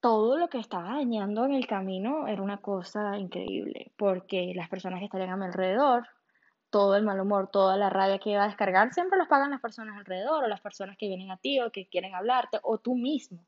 todo 0.00 0.38
lo 0.38 0.48
que 0.48 0.58
estaba 0.58 0.94
dañando 0.94 1.44
en 1.44 1.54
el 1.54 1.66
camino 1.66 2.26
era 2.28 2.42
una 2.42 2.58
cosa 2.58 3.18
increíble, 3.18 3.92
porque 3.96 4.52
las 4.54 4.68
personas 4.68 5.00
que 5.00 5.06
estarían 5.06 5.30
a 5.30 5.36
mi 5.36 5.46
alrededor, 5.46 6.06
todo 6.70 6.96
el 6.96 7.04
mal 7.04 7.20
humor, 7.20 7.48
toda 7.50 7.76
la 7.76 7.90
rabia 7.90 8.18
que 8.18 8.30
iba 8.30 8.44
a 8.44 8.48
descargar, 8.48 8.92
siempre 8.92 9.18
los 9.18 9.28
pagan 9.28 9.50
las 9.50 9.60
personas 9.60 9.96
alrededor, 9.96 10.44
o 10.44 10.48
las 10.48 10.60
personas 10.60 10.96
que 10.96 11.08
vienen 11.08 11.30
a 11.30 11.38
ti, 11.38 11.60
o 11.60 11.72
que 11.72 11.88
quieren 11.88 12.14
hablarte, 12.14 12.58
o 12.62 12.78
tú 12.78 12.94
mismo. 12.94 13.44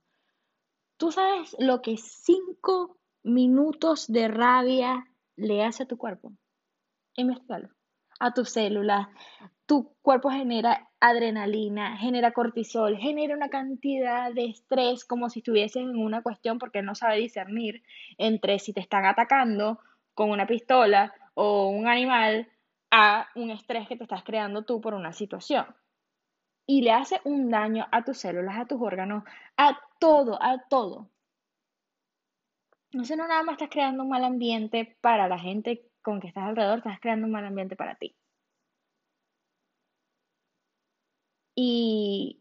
Tú 0.96 1.12
sabes 1.12 1.54
lo 1.58 1.80
que 1.82 1.96
cinco 1.96 2.98
minutos 3.22 4.06
de 4.08 4.28
rabia 4.28 5.06
le 5.36 5.64
hace 5.64 5.84
a 5.84 5.86
tu 5.86 5.96
cuerpo. 5.96 6.32
Investigalo. 7.14 7.68
A 8.18 8.34
tus 8.34 8.50
células, 8.50 9.08
tu 9.70 9.94
cuerpo 10.02 10.30
genera 10.30 10.90
adrenalina, 10.98 11.96
genera 11.96 12.32
cortisol, 12.32 12.96
genera 12.96 13.36
una 13.36 13.50
cantidad 13.50 14.34
de 14.34 14.46
estrés 14.46 15.04
como 15.04 15.30
si 15.30 15.38
estuvieses 15.38 15.76
en 15.76 15.96
una 15.96 16.24
cuestión 16.24 16.58
porque 16.58 16.82
no 16.82 16.96
sabe 16.96 17.18
discernir 17.18 17.84
entre 18.18 18.58
si 18.58 18.72
te 18.72 18.80
están 18.80 19.04
atacando 19.04 19.78
con 20.12 20.30
una 20.30 20.48
pistola 20.48 21.14
o 21.34 21.68
un 21.68 21.86
animal 21.86 22.48
a 22.90 23.28
un 23.36 23.52
estrés 23.52 23.86
que 23.86 23.94
te 23.96 24.02
estás 24.02 24.24
creando 24.24 24.64
tú 24.64 24.80
por 24.80 24.92
una 24.92 25.12
situación. 25.12 25.66
Y 26.66 26.82
le 26.82 26.90
hace 26.90 27.20
un 27.22 27.48
daño 27.48 27.86
a 27.92 28.02
tus 28.02 28.18
células, 28.18 28.58
a 28.58 28.66
tus 28.66 28.82
órganos, 28.82 29.22
a 29.56 29.78
todo, 30.00 30.36
a 30.42 30.64
todo. 30.68 31.08
Entonces 32.90 33.16
no 33.16 33.28
nada 33.28 33.44
más 33.44 33.52
estás 33.52 33.70
creando 33.70 34.02
un 34.02 34.08
mal 34.08 34.24
ambiente 34.24 34.96
para 35.00 35.28
la 35.28 35.38
gente 35.38 35.86
con 36.02 36.18
que 36.18 36.26
estás 36.26 36.42
alrededor, 36.42 36.78
estás 36.78 36.98
creando 36.98 37.26
un 37.26 37.32
mal 37.32 37.46
ambiente 37.46 37.76
para 37.76 37.94
ti. 37.94 38.16
Y 41.62 42.40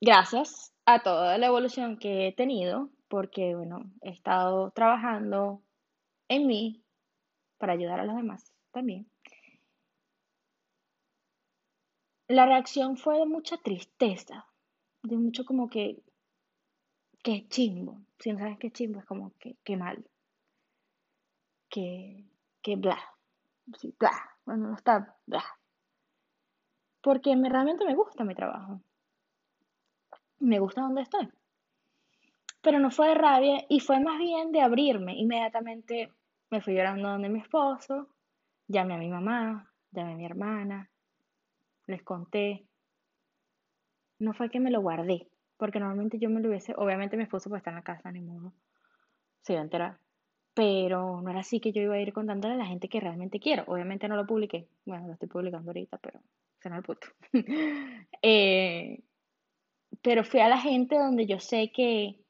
gracias 0.00 0.72
a 0.86 1.02
toda 1.02 1.38
la 1.38 1.48
evolución 1.48 1.98
que 1.98 2.28
he 2.28 2.32
tenido, 2.32 2.88
porque 3.08 3.56
bueno, 3.56 3.90
he 4.00 4.10
estado 4.10 4.70
trabajando 4.70 5.60
en 6.28 6.46
mí 6.46 6.84
para 7.58 7.72
ayudar 7.72 7.98
a 7.98 8.04
los 8.04 8.14
demás 8.14 8.52
también. 8.70 9.10
La 12.28 12.46
reacción 12.46 12.96
fue 12.96 13.18
de 13.18 13.26
mucha 13.26 13.56
tristeza, 13.56 14.46
de 15.02 15.16
mucho 15.16 15.44
como 15.44 15.68
que, 15.68 16.00
que 17.24 17.48
chimbo. 17.48 18.02
Si 18.20 18.32
no 18.32 18.38
sabes 18.38 18.56
qué 18.60 18.70
chimbo, 18.70 19.00
es 19.00 19.04
como 19.04 19.32
que, 19.40 19.56
que 19.64 19.76
mal. 19.76 20.08
Que, 21.68 22.24
que 22.62 22.76
bla. 22.76 23.00
Sí, 23.80 23.92
bla. 23.98 24.12
Bueno, 24.44 24.68
no 24.68 24.76
está 24.76 25.18
bla 25.26 25.44
porque 27.02 27.36
me, 27.36 27.48
realmente 27.48 27.84
me 27.84 27.94
gusta 27.94 28.24
mi 28.24 28.34
trabajo. 28.34 28.80
Me 30.38 30.58
gusta 30.58 30.82
donde 30.82 31.02
estoy. 31.02 31.28
Pero 32.62 32.78
no 32.78 32.90
fue 32.90 33.08
de 33.08 33.14
rabia 33.14 33.64
y 33.68 33.80
fue 33.80 34.00
más 34.00 34.18
bien 34.18 34.52
de 34.52 34.60
abrirme. 34.60 35.16
Inmediatamente 35.16 36.12
me 36.50 36.60
fui 36.60 36.74
llorando 36.74 37.08
donde 37.08 37.28
mi 37.28 37.40
esposo, 37.40 38.08
llamé 38.68 38.94
a 38.94 38.98
mi 38.98 39.08
mamá, 39.08 39.70
llamé 39.90 40.12
a 40.12 40.16
mi 40.16 40.24
hermana, 40.24 40.90
les 41.86 42.02
conté. 42.02 42.66
No 44.18 44.32
fue 44.32 44.50
que 44.50 44.60
me 44.60 44.70
lo 44.70 44.80
guardé, 44.80 45.28
porque 45.56 45.80
normalmente 45.80 46.18
yo 46.18 46.30
me 46.30 46.40
lo 46.40 46.48
hubiese, 46.48 46.74
obviamente 46.76 47.16
mi 47.16 47.24
esposo 47.24 47.48
pues 47.48 47.60
está 47.60 47.70
en 47.70 47.76
la 47.76 47.82
casa, 47.82 48.12
ni 48.12 48.20
modo, 48.20 48.52
se 49.40 49.54
iba 49.54 49.60
a 49.60 49.64
enterar. 49.64 49.98
Pero 50.54 51.20
no 51.22 51.30
era 51.30 51.40
así 51.40 51.60
que 51.60 51.72
yo 51.72 51.82
iba 51.82 51.94
a 51.94 52.00
ir 52.00 52.12
contándole 52.12 52.54
a 52.54 52.58
la 52.58 52.66
gente 52.66 52.88
que 52.88 53.00
realmente 53.00 53.40
quiero. 53.40 53.64
Obviamente 53.66 54.06
no 54.06 54.16
lo 54.16 54.26
publiqué. 54.26 54.68
Bueno, 54.84 55.06
lo 55.06 55.14
estoy 55.14 55.28
publicando 55.28 55.70
ahorita, 55.70 55.96
pero 55.96 56.20
suena 56.62 56.78
el 56.78 56.82
puto. 56.82 57.08
Eh, 58.24 59.02
pero 60.00 60.22
fui 60.22 60.38
a 60.38 60.48
la 60.48 60.58
gente 60.58 60.96
donde 60.96 61.26
yo 61.26 61.40
sé 61.40 61.72
que, 61.72 62.22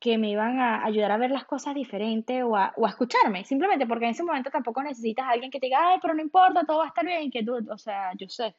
que 0.00 0.18
me 0.18 0.30
iban 0.30 0.58
a 0.58 0.84
ayudar 0.84 1.12
a 1.12 1.16
ver 1.16 1.30
las 1.30 1.44
cosas 1.44 1.76
diferentes 1.76 2.42
o 2.42 2.56
a, 2.56 2.74
escucharme, 2.88 3.44
simplemente 3.44 3.86
porque 3.86 4.06
en 4.06 4.10
ese 4.10 4.24
momento 4.24 4.50
tampoco 4.50 4.82
necesitas 4.82 5.26
a 5.26 5.30
alguien 5.30 5.52
que 5.52 5.60
te 5.60 5.66
diga, 5.66 5.78
ay, 5.88 5.98
pero 6.02 6.14
no 6.14 6.20
importa, 6.20 6.64
todo 6.66 6.78
va 6.78 6.86
a 6.86 6.88
estar 6.88 7.06
bien, 7.06 7.30
que 7.30 7.44
tú, 7.44 7.54
o 7.70 7.78
sea, 7.78 8.10
yo 8.18 8.28
sé, 8.28 8.56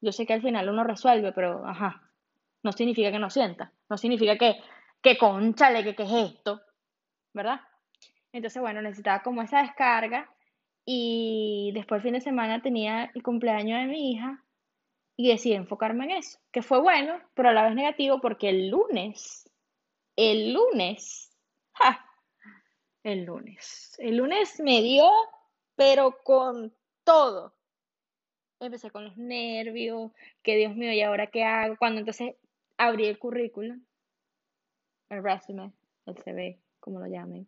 yo 0.00 0.12
sé 0.12 0.24
que 0.24 0.34
al 0.34 0.42
final 0.42 0.68
uno 0.68 0.84
resuelve, 0.84 1.32
pero, 1.32 1.66
ajá, 1.66 2.08
no 2.62 2.70
significa 2.70 3.10
que 3.10 3.18
no 3.18 3.30
sienta, 3.30 3.72
no 3.88 3.96
significa 3.96 4.38
que, 4.38 4.60
que 5.02 5.18
conchale, 5.18 5.82
que 5.82 5.96
qué 5.96 6.04
es 6.04 6.12
esto, 6.12 6.60
¿verdad? 7.34 7.60
Entonces, 8.32 8.62
bueno, 8.62 8.80
necesitaba 8.80 9.24
como 9.24 9.42
esa 9.42 9.62
descarga 9.62 10.30
y 10.84 11.70
después 11.74 11.98
el 11.98 12.02
fin 12.02 12.14
de 12.14 12.20
semana 12.20 12.62
tenía 12.62 13.10
el 13.14 13.22
cumpleaños 13.22 13.80
de 13.80 13.86
mi 13.86 14.12
hija 14.12 14.44
y 15.16 15.28
decidí 15.28 15.54
enfocarme 15.54 16.04
en 16.04 16.10
eso, 16.12 16.38
que 16.50 16.62
fue 16.62 16.80
bueno, 16.80 17.20
pero 17.34 17.50
a 17.50 17.52
la 17.52 17.64
vez 17.64 17.74
negativo 17.74 18.20
porque 18.20 18.48
el 18.48 18.70
lunes, 18.70 19.50
el 20.16 20.52
lunes, 20.52 21.36
¡ja! 21.74 22.06
el 23.02 23.24
lunes, 23.24 23.96
el 23.98 24.16
lunes 24.16 24.60
me 24.60 24.82
dio, 24.82 25.08
pero 25.76 26.18
con 26.24 26.74
todo. 27.04 27.54
Empecé 28.60 28.90
con 28.90 29.04
los 29.04 29.16
nervios, 29.16 30.12
que 30.42 30.56
Dios 30.56 30.74
mío, 30.74 30.92
¿y 30.92 31.00
ahora 31.02 31.28
qué 31.28 31.44
hago? 31.44 31.76
Cuando 31.78 32.00
entonces 32.00 32.34
abrí 32.76 33.06
el 33.06 33.18
currículum, 33.18 33.82
el 35.08 35.22
resume, 35.22 35.72
el 36.06 36.16
CV, 36.16 36.60
como 36.78 37.00
lo 37.00 37.06
llamen, 37.06 37.46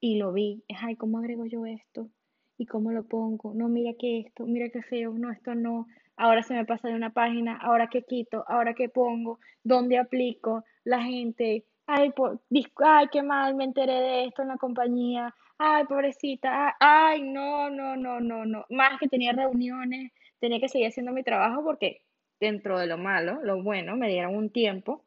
y 0.00 0.16
lo 0.16 0.32
vi, 0.32 0.62
ay, 0.80 0.96
¿cómo 0.96 1.18
agrego 1.18 1.46
yo 1.46 1.66
esto? 1.66 2.08
¿Y 2.56 2.66
cómo 2.66 2.92
lo 2.92 3.04
pongo? 3.04 3.52
No, 3.54 3.68
mira 3.68 3.92
que 3.98 4.20
esto, 4.20 4.44
mira 4.46 4.68
qué 4.68 4.82
feo, 4.82 5.12
no, 5.12 5.30
esto 5.32 5.54
no, 5.54 5.86
ahora 6.16 6.42
se 6.42 6.54
me 6.54 6.64
pasa 6.64 6.88
de 6.88 6.94
una 6.94 7.10
página, 7.10 7.56
ahora 7.56 7.88
qué 7.88 8.02
quito, 8.02 8.44
ahora 8.48 8.74
qué 8.74 8.88
pongo, 8.88 9.40
dónde 9.62 9.98
aplico, 9.98 10.64
la 10.84 11.02
gente, 11.02 11.64
ay, 11.86 12.12
por, 12.12 12.40
ay, 12.84 13.06
qué 13.10 13.22
mal, 13.22 13.54
me 13.54 13.64
enteré 13.64 13.94
de 13.94 14.24
esto 14.26 14.42
en 14.42 14.48
la 14.48 14.56
compañía, 14.56 15.34
ay, 15.58 15.84
pobrecita, 15.86 16.76
ay, 16.78 17.22
no, 17.22 17.70
no, 17.70 17.96
no, 17.96 18.20
no, 18.20 18.44
no, 18.44 18.64
más 18.70 18.98
que 19.00 19.08
tenía 19.08 19.32
reuniones, 19.32 20.12
tenía 20.38 20.60
que 20.60 20.68
seguir 20.68 20.88
haciendo 20.88 21.12
mi 21.12 21.22
trabajo 21.22 21.64
porque 21.64 22.02
dentro 22.40 22.78
de 22.78 22.86
lo 22.86 22.98
malo, 22.98 23.40
lo 23.42 23.62
bueno, 23.62 23.96
me 23.96 24.08
dieron 24.08 24.36
un 24.36 24.50
tiempo, 24.50 25.04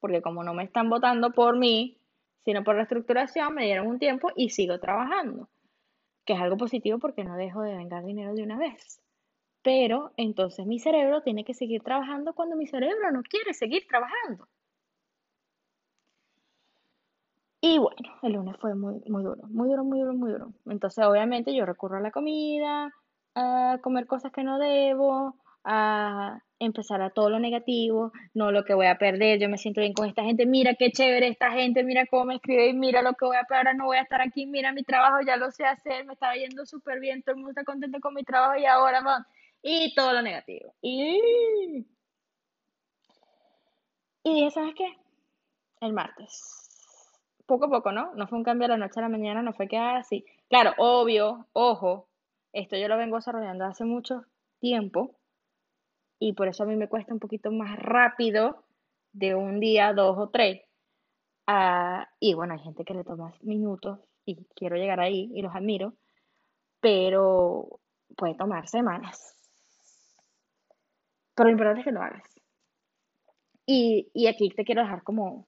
porque 0.00 0.22
como 0.22 0.44
no 0.44 0.54
me 0.54 0.64
están 0.64 0.88
votando 0.88 1.32
por 1.32 1.58
mí, 1.58 1.98
sino 2.44 2.62
por 2.62 2.76
la 2.76 2.82
estructuración, 2.82 3.54
me 3.54 3.64
dieron 3.64 3.86
un 3.86 3.98
tiempo 3.98 4.30
y 4.36 4.50
sigo 4.50 4.78
trabajando, 4.78 5.48
que 6.24 6.34
es 6.34 6.40
algo 6.40 6.56
positivo 6.56 6.98
porque 6.98 7.24
no 7.24 7.36
dejo 7.36 7.62
de 7.62 7.76
vengar 7.76 8.04
dinero 8.04 8.34
de 8.34 8.42
una 8.42 8.58
vez. 8.58 9.00
Pero 9.62 10.12
entonces 10.16 10.66
mi 10.66 10.78
cerebro 10.78 11.22
tiene 11.22 11.44
que 11.44 11.54
seguir 11.54 11.82
trabajando 11.82 12.34
cuando 12.34 12.56
mi 12.56 12.66
cerebro 12.66 13.10
no 13.12 13.22
quiere 13.22 13.54
seguir 13.54 13.86
trabajando. 13.88 14.48
Y 17.60 17.78
bueno, 17.78 17.96
el 18.22 18.32
lunes 18.34 18.56
fue 18.60 18.74
muy, 18.74 19.00
muy 19.08 19.22
duro, 19.22 19.42
muy 19.48 19.70
duro, 19.70 19.84
muy 19.84 20.00
duro, 20.00 20.12
muy 20.12 20.32
duro. 20.32 20.52
Entonces 20.66 21.02
obviamente 21.06 21.54
yo 21.54 21.64
recurro 21.64 21.96
a 21.96 22.00
la 22.00 22.10
comida, 22.10 22.92
a 23.34 23.78
comer 23.82 24.06
cosas 24.06 24.32
que 24.32 24.44
no 24.44 24.58
debo, 24.58 25.36
a 25.64 26.40
empezar 26.58 27.02
a 27.02 27.10
todo 27.10 27.30
lo 27.30 27.38
negativo, 27.38 28.12
no 28.32 28.52
lo 28.52 28.64
que 28.64 28.74
voy 28.74 28.86
a 28.86 28.98
perder, 28.98 29.38
yo 29.38 29.48
me 29.48 29.58
siento 29.58 29.80
bien 29.80 29.92
con 29.92 30.08
esta 30.08 30.22
gente, 30.22 30.46
mira 30.46 30.74
qué 30.74 30.90
chévere 30.90 31.28
esta 31.28 31.50
gente, 31.50 31.82
mira 31.84 32.06
cómo 32.06 32.26
me 32.26 32.36
escribe, 32.36 32.72
mira 32.72 33.02
lo 33.02 33.14
que 33.14 33.24
voy 33.24 33.36
a 33.36 33.44
perder, 33.44 33.76
no 33.76 33.86
voy 33.86 33.96
a 33.96 34.02
estar 34.02 34.20
aquí, 34.20 34.46
mira 34.46 34.72
mi 34.72 34.82
trabajo, 34.82 35.18
ya 35.26 35.36
lo 35.36 35.50
sé 35.50 35.64
hacer, 35.64 36.04
me 36.04 36.14
estaba 36.14 36.34
yendo 36.34 36.64
súper 36.66 37.00
bien, 37.00 37.22
todo 37.22 37.34
el 37.34 37.36
mundo 37.38 37.50
está 37.50 37.64
contento 37.64 38.00
con 38.00 38.14
mi 38.14 38.22
trabajo 38.22 38.58
y 38.58 38.66
ahora 38.66 39.00
van, 39.00 39.24
y 39.62 39.94
todo 39.94 40.12
lo 40.12 40.22
negativo. 40.22 40.74
Y, 40.80 41.86
y 44.22 44.34
dije, 44.34 44.50
¿sabes 44.50 44.74
qué? 44.74 44.94
El 45.80 45.92
martes. 45.92 46.60
Poco 47.46 47.66
a 47.66 47.68
poco, 47.68 47.92
¿no? 47.92 48.14
No 48.14 48.26
fue 48.26 48.38
un 48.38 48.44
cambio 48.44 48.68
de 48.68 48.74
la 48.74 48.86
noche 48.86 49.00
a 49.00 49.02
la 49.02 49.08
mañana, 49.08 49.42
no 49.42 49.52
fue 49.52 49.68
que 49.68 49.76
así. 49.76 50.24
Claro, 50.48 50.72
obvio, 50.78 51.46
ojo, 51.52 52.08
esto 52.52 52.76
yo 52.76 52.88
lo 52.88 52.96
vengo 52.96 53.16
desarrollando 53.16 53.64
hace 53.64 53.84
mucho 53.84 54.24
tiempo 54.60 55.16
y 56.18 56.32
por 56.32 56.48
eso 56.48 56.62
a 56.62 56.66
mí 56.66 56.76
me 56.76 56.88
cuesta 56.88 57.12
un 57.12 57.20
poquito 57.20 57.50
más 57.50 57.78
rápido 57.78 58.64
de 59.12 59.34
un 59.34 59.60
día, 59.60 59.92
dos 59.92 60.16
o 60.18 60.28
tres. 60.28 60.62
Ah, 61.46 62.08
y 62.20 62.34
bueno, 62.34 62.54
hay 62.54 62.60
gente 62.60 62.84
que 62.84 62.94
le 62.94 63.04
toma 63.04 63.34
minutos 63.42 64.00
y 64.24 64.44
quiero 64.56 64.76
llegar 64.76 65.00
ahí 65.00 65.30
y 65.34 65.42
los 65.42 65.54
admiro, 65.54 65.94
pero 66.80 67.80
puede 68.16 68.34
tomar 68.34 68.68
semanas. 68.68 69.34
Pero 71.34 71.48
lo 71.48 71.52
importante 71.52 71.80
es 71.80 71.84
que 71.84 71.92
lo 71.92 72.02
hagas. 72.02 72.22
Y, 73.66 74.10
y 74.14 74.26
aquí 74.26 74.50
te 74.50 74.64
quiero 74.64 74.82
dejar 74.82 75.02
como 75.02 75.46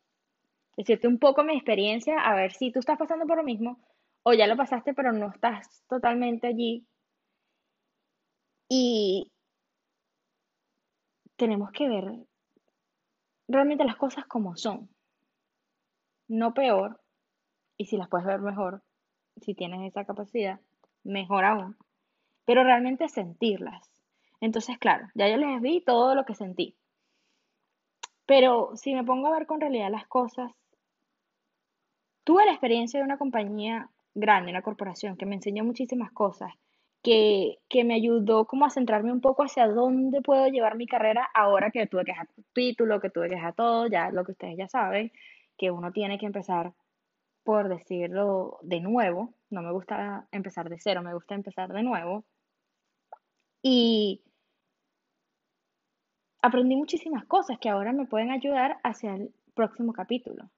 decirte 0.77 1.09
un 1.09 1.19
poco 1.19 1.45
mi 1.45 1.55
experiencia, 1.55 2.19
a 2.19 2.35
ver 2.35 2.53
si 2.53 2.71
tú 2.71 2.81
estás 2.81 2.99
pasando 2.99 3.27
por 3.27 3.39
lo 3.39 3.45
mismo 3.45 3.79
o 4.23 4.33
ya 4.35 4.47
lo 4.47 4.57
pasaste 4.57 4.93
pero 4.93 5.13
no 5.13 5.31
estás 5.31 5.85
totalmente 5.89 6.49
allí. 6.49 6.87
Y, 8.69 9.31
tenemos 11.37 11.71
que 11.71 11.89
ver 11.89 12.13
realmente 13.49 13.85
las 13.85 13.97
cosas 13.97 14.27
como 14.27 14.57
son, 14.57 14.89
no 16.29 16.55
peor, 16.55 17.01
y 17.77 17.87
si 17.87 17.97
las 17.97 18.09
puedes 18.09 18.27
ver 18.27 18.41
mejor, 18.41 18.83
si 19.37 19.55
tienes 19.55 19.87
esa 19.87 20.05
capacidad, 20.05 20.61
mejor 21.05 21.45
aún, 21.45 21.77
pero 22.45 22.65
realmente 22.65 23.09
sentirlas. 23.09 23.91
Entonces, 24.41 24.79
claro, 24.79 25.09
ya 25.15 25.29
yo 25.29 25.37
les 25.37 25.61
vi 25.61 25.81
todo 25.83 26.15
lo 26.15 26.25
que 26.25 26.35
sentí, 26.35 26.77
pero 28.27 28.75
si 28.77 28.95
me 28.95 29.05
pongo 29.05 29.29
a 29.29 29.39
ver 29.39 29.47
con 29.47 29.61
realidad 29.61 29.91
las 29.91 30.07
cosas, 30.07 30.53
tuve 32.25 32.45
la 32.45 32.53
experiencia 32.53 32.99
de 32.99 33.05
una 33.05 33.19
compañía 33.19 33.91
grande, 34.15 34.51
una 34.51 34.63
corporación, 34.63 35.17
que 35.17 35.27
me 35.27 35.37
enseñó 35.37 35.65
muchísimas 35.65 36.11
cosas 36.13 36.53
que, 37.07 37.85
me 37.85 37.95
ayudó 37.95 38.47
como 38.47 38.65
a 38.65 38.71
centrarme 38.71 39.13
un 39.13 39.21
poco 39.21 39.45
hacia 39.45 39.69
dónde 39.69 40.23
puedo 40.23 40.49
llevar 40.49 40.77
mi 40.77 40.87
carrera 40.89 41.29
ahora 41.35 41.71
que 41.71 41.87
tuve 41.87 42.05
que 42.05 42.11
dejar 42.13 42.29
título, 42.53 43.01
que 43.01 43.11
tuve 43.11 43.29
que 43.29 43.37
dejar 43.37 43.55
todo, 43.55 43.87
ya 43.87 44.11
lo 44.11 44.25
que 44.25 44.33
ustedes 44.33 44.57
ya 44.59 44.69
saben, 44.69 45.13
que 45.57 45.71
uno 45.71 45.93
tiene 45.93 46.19
que 46.19 46.27
empezar, 46.27 46.75
por 47.45 47.69
decirlo 47.69 48.59
de 48.63 48.81
nuevo, 48.81 49.35
no 49.51 49.63
me 49.63 49.73
gusta 49.73 50.27
empezar 50.33 50.69
de 50.69 50.81
cero, 50.81 51.03
me 51.03 51.15
gusta 51.15 51.37
empezar 51.37 51.73
de 51.73 51.85
nuevo. 51.85 52.25
Y 53.63 54.25
aprendí 56.43 56.75
muchísimas 56.75 57.25
cosas 57.27 57.59
que 57.61 57.69
ahora 57.69 57.93
me 57.93 58.07
pueden 58.07 58.33
ayudar 58.33 58.79
hacia 58.83 59.15
el 59.15 59.33
próximo 59.55 59.93
capítulo. 59.93 60.51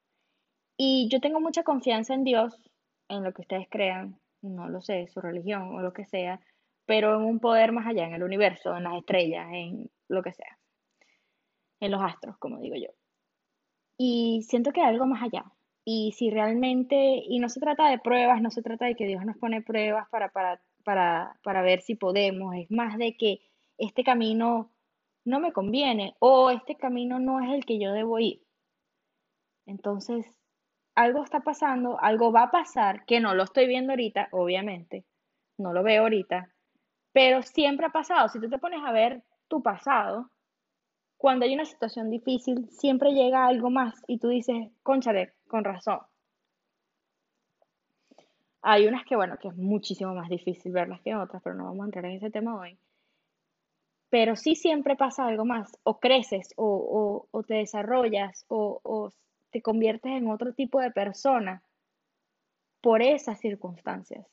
Y 0.79 1.09
yo 1.11 1.21
tengo 1.21 1.41
mucha 1.41 1.63
confianza 1.63 2.15
en 2.15 2.25
Dios, 2.25 2.71
en 3.09 3.23
lo 3.23 3.33
que 3.35 3.43
ustedes 3.43 3.67
crean, 3.71 4.19
no 4.43 4.69
lo 4.69 4.81
sé, 4.81 5.09
su 5.09 5.21
religión 5.21 5.75
o 5.75 5.81
lo 5.81 5.93
que 5.93 6.05
sea, 6.05 6.41
pero 6.87 7.17
en 7.17 7.25
un 7.25 7.41
poder 7.41 7.73
más 7.73 7.87
allá, 7.87 8.07
en 8.07 8.15
el 8.15 8.23
universo, 8.23 8.77
en 8.77 8.85
las 8.85 8.97
estrellas, 8.97 9.47
en 9.53 9.91
lo 10.09 10.23
que 10.23 10.33
sea, 10.33 10.59
en 11.81 11.91
los 11.91 12.03
astros, 12.03 12.37
como 12.39 12.59
digo 12.61 12.77
yo. 12.77 12.89
Y 13.99 14.43
siento 14.49 14.73
que 14.73 14.81
hay 14.81 14.89
algo 14.89 15.07
más 15.07 15.23
allá. 15.23 15.45
Y 15.85 16.13
si 16.13 16.31
realmente, 16.31 17.23
y 17.27 17.39
no 17.41 17.49
se 17.49 17.61
trata 17.61 17.89
de 17.91 17.99
pruebas, 17.99 18.41
no 18.43 18.51
se 18.51 18.63
trata 18.63 18.87
de 18.87 18.95
que 18.95 19.07
Dios 19.07 19.25
nos 19.25 19.37
pone 19.39 19.63
pruebas 19.63 20.09
para, 20.11 20.31
para, 20.31 20.63
para, 20.85 21.39
para 21.43 21.63
ver 21.63 21.81
si 21.81 21.95
podemos, 21.95 22.55
es 22.55 22.71
más 22.71 22.99
de 22.99 23.17
que 23.17 23.41
este 23.79 24.05
camino 24.05 24.71
no 25.25 25.41
me 25.41 25.53
conviene 25.53 26.15
o 26.21 26.51
este 26.51 26.77
camino 26.77 27.21
no 27.21 27.41
es 27.41 27.51
el 27.53 27.65
que 27.65 27.79
yo 27.79 27.93
debo 27.93 28.19
ir. 28.19 28.43
Entonces, 29.67 30.41
algo 30.99 31.23
está 31.23 31.39
pasando, 31.41 31.97
algo 32.01 32.33
va 32.33 32.43
a 32.43 32.51
pasar, 32.51 33.05
que 33.05 33.21
no 33.21 33.33
lo 33.33 33.45
estoy 33.45 33.69
viendo 33.69 33.93
ahorita, 33.93 34.31
obviamente, 34.33 35.05
no 35.57 35.73
lo 35.73 35.85
veo 35.85 36.03
ahorita, 36.03 36.51
pero 37.13 37.43
siempre 37.43 37.87
ha 37.87 37.91
pasado. 37.91 38.29
Si 38.29 38.41
tú 38.41 38.51
te 38.51 38.59
pones 38.59 38.81
a 38.85 38.91
ver 38.91 39.23
tu 39.47 39.63
pasado, 39.63 40.29
cuando 41.17 41.45
hay 41.45 41.55
una 41.55 41.65
situación 41.65 42.11
difícil, 42.11 42.69
siempre 42.71 43.13
llega 43.13 43.47
algo 43.47 43.71
más 43.71 43.95
y 44.09 44.19
tú 44.19 44.29
dices, 44.29 44.73
conchale, 44.83 45.35
con 45.47 45.63
razón. 45.63 46.01
Hay 48.63 48.89
unas 48.89 49.05
que, 49.05 49.15
bueno, 49.15 49.37
que 49.41 49.49
es 49.49 49.57
muchísimo 49.57 50.15
más 50.15 50.29
difícil 50.29 50.73
verlas 50.73 51.01
que 51.03 51.15
otras, 51.15 51.41
pero 51.45 51.55
no 51.55 51.67
vamos 51.67 51.83
a 51.83 51.85
entrar 51.85 52.05
en 52.07 52.17
ese 52.17 52.31
tema 52.31 52.59
hoy. 52.59 52.77
Pero 54.11 54.35
sí 54.35 54.57
siempre 54.57 54.97
pasa 54.97 55.27
algo 55.27 55.45
más, 55.45 55.79
o 55.85 56.01
creces, 56.01 56.53
o, 56.57 57.29
te 57.47 57.55
desarrollas, 57.55 58.45
o, 58.49 58.81
o 58.83 59.13
te 59.51 59.63
conviertes 59.63 60.13
en 60.13 60.29
otro 60.29 60.55
tipo 60.55 60.81
de 60.81 60.91
persona 60.91 61.63
por 62.81 63.03
esas 63.03 63.41
circunstancias. 63.41 64.27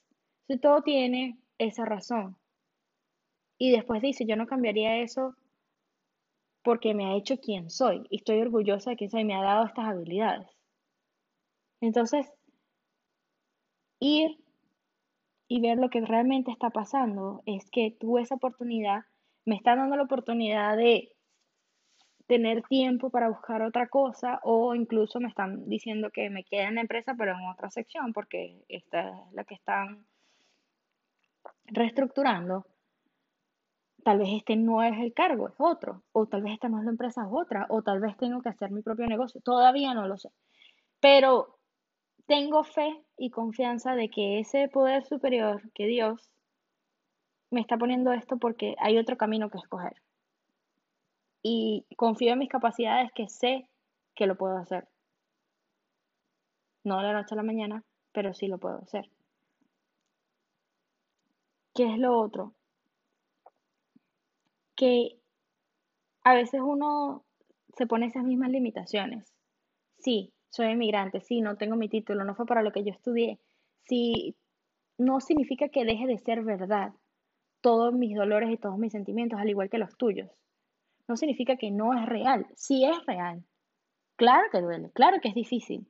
Si 0.48 0.57
todo 0.57 0.81
tiene 0.81 1.39
esa 1.57 1.86
razón. 1.86 2.38
Y 3.57 3.72
después 3.72 4.01
dice, 4.01 4.25
yo 4.25 4.36
no 4.36 4.48
cambiaría 4.48 4.98
eso 4.98 5.36
porque 6.63 6.93
me 6.93 7.05
ha 7.05 7.15
hecho 7.15 7.39
quien 7.39 7.69
soy 7.69 8.05
y 8.10 8.17
estoy 8.17 8.41
orgullosa 8.41 8.91
de 8.91 8.95
que 8.98 9.10
soy, 9.10 9.24
me 9.24 9.36
ha 9.36 9.41
dado 9.41 9.65
estas 9.65 9.86
habilidades. 9.86 10.48
Entonces, 11.79 12.31
ir 14.00 14.43
y 15.48 15.62
ver 15.62 15.77
lo 15.77 15.89
que 15.89 16.01
realmente 16.01 16.51
está 16.51 16.72
pasando, 16.72 17.43
es 17.45 17.69
que 17.69 17.91
tuve 17.91 18.24
esa 18.24 18.36
oportunidad, 18.36 19.03
me 19.45 19.55
está 19.55 19.75
dando 19.75 19.95
la 19.95 20.03
oportunidad 20.03 20.75
de 20.75 21.14
tener 22.27 22.63
tiempo 22.63 23.10
para 23.10 23.29
buscar 23.29 23.62
otra 23.62 23.88
cosa 23.88 24.39
o 24.44 24.75
incluso 24.75 25.20
me 25.20 25.27
están 25.27 25.70
diciendo 25.70 26.10
que 26.12 26.29
me 26.29 26.44
quede 26.44 26.63
en 26.63 26.75
la 26.75 26.82
empresa 26.82 27.13
pero 27.17 27.34
en 27.34 27.46
otra 27.48 27.70
sección 27.70 28.13
porque 28.13 28.63
esta 28.67 29.10
es 29.10 29.34
la 29.34 29.44
que 29.44 29.55
están 29.55 30.05
reestructurando. 31.65 32.65
Tal 34.03 34.20
vez 34.20 34.29
este 34.34 34.55
no 34.55 34.84
es 34.84 34.98
el 35.00 35.13
cargo, 35.13 35.48
es 35.48 35.55
otro. 35.58 36.03
O 36.12 36.27
tal 36.27 36.44
vez 36.44 36.53
esta 36.53 36.70
no 36.70 36.77
es 36.79 36.86
la 36.86 36.91
empresa, 36.91 37.24
es 37.24 37.29
otra. 37.32 37.65
O 37.70 37.82
tal 37.82 38.00
vez 38.00 38.15
tengo 38.17 38.41
que 38.41 38.50
hacer 38.50 38.70
mi 38.72 38.84
propio 38.84 39.08
negocio. 39.08 39.41
Todavía 39.41 39.94
no 39.96 40.08
lo 40.08 40.17
sé. 40.17 40.29
Pero 41.00 41.58
tengo 42.27 42.63
fe 42.63 43.03
y 43.17 43.32
confianza 43.32 43.96
de 43.96 44.10
que 44.10 44.39
ese 44.39 44.67
poder 44.67 45.05
superior, 45.05 45.72
que 45.74 45.88
Dios, 45.88 46.32
me 47.50 47.62
está 47.62 47.77
poniendo 47.77 48.12
esto 48.12 48.38
porque 48.38 48.75
hay 48.79 48.98
otro 48.98 49.17
camino 49.17 49.50
que 49.50 49.58
escoger 49.58 49.94
y 51.47 51.85
confío 51.95 52.33
en 52.33 52.39
mis 52.39 52.49
capacidades 52.49 53.11
que 53.13 53.29
sé 53.29 53.69
que 54.15 54.25
lo 54.25 54.35
puedo 54.35 54.57
hacer. 54.57 54.87
No 56.83 56.97
de 56.97 57.03
la 57.03 57.13
noche 57.13 57.35
a 57.35 57.37
la 57.37 57.43
mañana, 57.43 57.83
pero 58.11 58.33
sí 58.33 58.47
lo 58.47 58.57
puedo 58.57 58.79
hacer. 58.79 59.11
¿Qué 61.75 61.83
es 61.83 61.99
lo 61.99 62.19
otro? 62.19 62.55
Que 64.75 65.19
a 66.23 66.33
veces 66.33 66.61
uno 66.63 67.23
se 67.77 67.85
pone 67.85 68.07
esas 68.07 68.23
mismas 68.23 68.49
limitaciones. 68.49 69.31
Sí, 69.99 70.33
soy 70.49 70.71
inmigrante, 70.71 71.21
sí, 71.21 71.41
no 71.41 71.57
tengo 71.57 71.75
mi 71.75 71.89
título, 71.89 72.25
no 72.25 72.33
fue 72.33 72.47
para 72.47 72.63
lo 72.63 72.71
que 72.71 72.83
yo 72.83 72.91
estudié. 72.91 73.39
Sí, 73.83 74.35
no 74.97 75.19
significa 75.19 75.69
que 75.69 75.85
deje 75.85 76.07
de 76.07 76.17
ser 76.17 76.43
verdad 76.43 76.93
todos 77.61 77.93
mis 77.93 78.15
dolores 78.15 78.49
y 78.49 78.57
todos 78.57 78.79
mis 78.79 78.93
sentimientos, 78.93 79.39
al 79.39 79.49
igual 79.49 79.69
que 79.69 79.77
los 79.77 79.95
tuyos 79.95 80.31
no 81.07 81.15
significa 81.17 81.57
que 81.57 81.71
no 81.71 81.93
es 81.93 82.05
real. 82.05 82.47
Sí 82.55 82.85
es 82.85 83.05
real. 83.05 83.43
Claro 84.15 84.43
que 84.51 84.62
duele, 84.62 84.91
claro 84.91 85.19
que 85.21 85.29
es 85.29 85.35
difícil. 85.35 85.88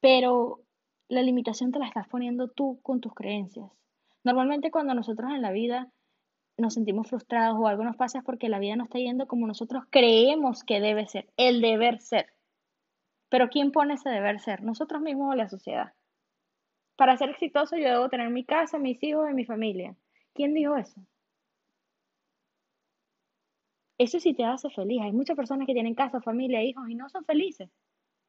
Pero 0.00 0.60
la 1.08 1.22
limitación 1.22 1.72
te 1.72 1.78
la 1.78 1.86
estás 1.86 2.08
poniendo 2.08 2.48
tú 2.48 2.80
con 2.82 3.00
tus 3.00 3.14
creencias. 3.14 3.70
Normalmente 4.24 4.70
cuando 4.70 4.94
nosotros 4.94 5.30
en 5.32 5.42
la 5.42 5.52
vida 5.52 5.90
nos 6.58 6.74
sentimos 6.74 7.08
frustrados 7.08 7.58
o 7.58 7.66
algo 7.66 7.84
nos 7.84 7.96
pasa 7.96 8.18
es 8.18 8.24
porque 8.24 8.48
la 8.48 8.58
vida 8.58 8.76
no 8.76 8.84
está 8.84 8.98
yendo 8.98 9.26
como 9.26 9.46
nosotros 9.46 9.84
creemos 9.90 10.62
que 10.62 10.80
debe 10.80 11.06
ser, 11.06 11.28
el 11.36 11.60
deber 11.60 12.00
ser. 12.00 12.26
Pero 13.30 13.48
¿quién 13.48 13.72
pone 13.72 13.94
ese 13.94 14.10
deber 14.10 14.40
ser? 14.40 14.62
Nosotros 14.62 15.00
mismos 15.00 15.32
o 15.32 15.36
la 15.36 15.48
sociedad. 15.48 15.94
Para 16.96 17.16
ser 17.16 17.30
exitoso 17.30 17.76
yo 17.76 17.88
debo 17.88 18.08
tener 18.08 18.28
mi 18.30 18.44
casa, 18.44 18.78
mis 18.78 19.02
hijos 19.02 19.30
y 19.30 19.34
mi 19.34 19.44
familia. 19.44 19.96
¿Quién 20.34 20.52
dijo 20.52 20.76
eso? 20.76 21.00
Eso 24.00 24.18
sí 24.18 24.32
te 24.32 24.44
hace 24.44 24.70
feliz. 24.70 25.02
Hay 25.02 25.12
muchas 25.12 25.36
personas 25.36 25.66
que 25.66 25.74
tienen 25.74 25.94
casa, 25.94 26.22
familia, 26.22 26.62
hijos 26.62 26.88
y 26.88 26.94
no 26.94 27.10
son 27.10 27.22
felices. 27.26 27.68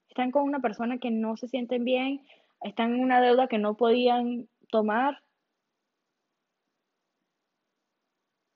Están 0.10 0.30
con 0.32 0.44
una 0.44 0.60
persona 0.60 0.98
que 0.98 1.12
no 1.12 1.38
se 1.38 1.48
sienten 1.48 1.86
bien, 1.86 2.22
están 2.62 2.94
en 2.94 3.00
una 3.02 3.22
deuda 3.22 3.48
que 3.48 3.58
no 3.58 3.78
podían 3.78 4.50
tomar. 4.70 5.24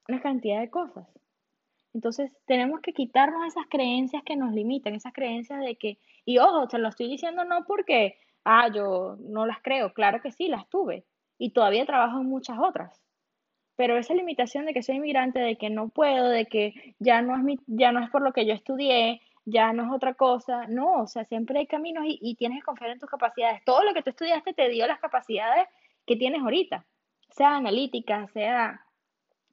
Una 0.10 0.22
cantidad 0.22 0.60
de 0.60 0.70
cosas. 0.70 1.08
Entonces, 1.94 2.36
tenemos 2.48 2.82
que 2.82 2.92
quitarnos 2.92 3.48
esas 3.48 3.68
creencias 3.70 4.22
que 4.26 4.36
nos 4.36 4.54
limitan, 4.54 4.94
esas 4.94 5.14
creencias 5.14 5.62
de 5.62 5.78
que, 5.78 6.00
y 6.26 6.40
ojo, 6.40 6.68
te 6.68 6.80
lo 6.80 6.90
estoy 6.90 7.08
diciendo 7.08 7.46
no 7.46 7.64
porque, 7.66 8.18
ah, 8.44 8.68
yo 8.76 9.16
no 9.22 9.46
las 9.46 9.62
creo, 9.62 9.94
claro 9.94 10.22
que 10.22 10.34
sí, 10.34 10.50
las 10.50 10.68
tuve, 10.68 11.06
y 11.38 11.52
todavía 11.52 11.86
trabajo 11.86 12.20
en 12.20 12.28
muchas 12.28 12.58
otras. 12.60 13.05
Pero 13.76 13.98
esa 13.98 14.14
limitación 14.14 14.66
de 14.66 14.74
que 14.74 14.84
soy 14.84 14.96
inmigrante, 14.96 15.40
de 15.40 15.58
que 15.58 15.70
no 15.70 15.90
puedo, 15.90 16.30
de 16.30 16.46
que 16.46 16.96
ya 17.00 17.22
no 17.22 17.36
es, 17.36 17.44
mi, 17.44 17.60
ya 17.68 17.92
no 17.92 18.04
es 18.04 18.10
por 18.10 18.22
lo 18.22 18.32
que 18.32 18.46
yo 18.46 18.54
estudié, 18.54 19.22
ya 19.46 19.74
no 19.74 19.84
es 19.84 19.92
otra 19.92 20.14
cosa, 20.14 20.66
no, 20.68 21.02
o 21.02 21.08
sea, 21.08 21.26
siempre 21.26 21.60
hay 21.60 21.68
caminos 21.68 22.06
y, 22.08 22.18
y 22.22 22.36
tienes 22.36 22.60
que 22.60 22.66
confiar 22.66 22.92
en 22.92 23.00
tus 23.00 23.10
capacidades. 23.10 23.64
Todo 23.66 23.84
lo 23.84 23.94
que 23.94 24.02
tú 24.02 24.10
estudiaste 24.10 24.54
te 24.54 24.70
dio 24.70 24.88
las 24.88 25.00
capacidades 25.00 25.68
que 26.06 26.16
tienes 26.16 26.42
ahorita, 26.42 26.86
sea 27.30 27.56
analítica, 27.56 28.28
sea 28.34 28.82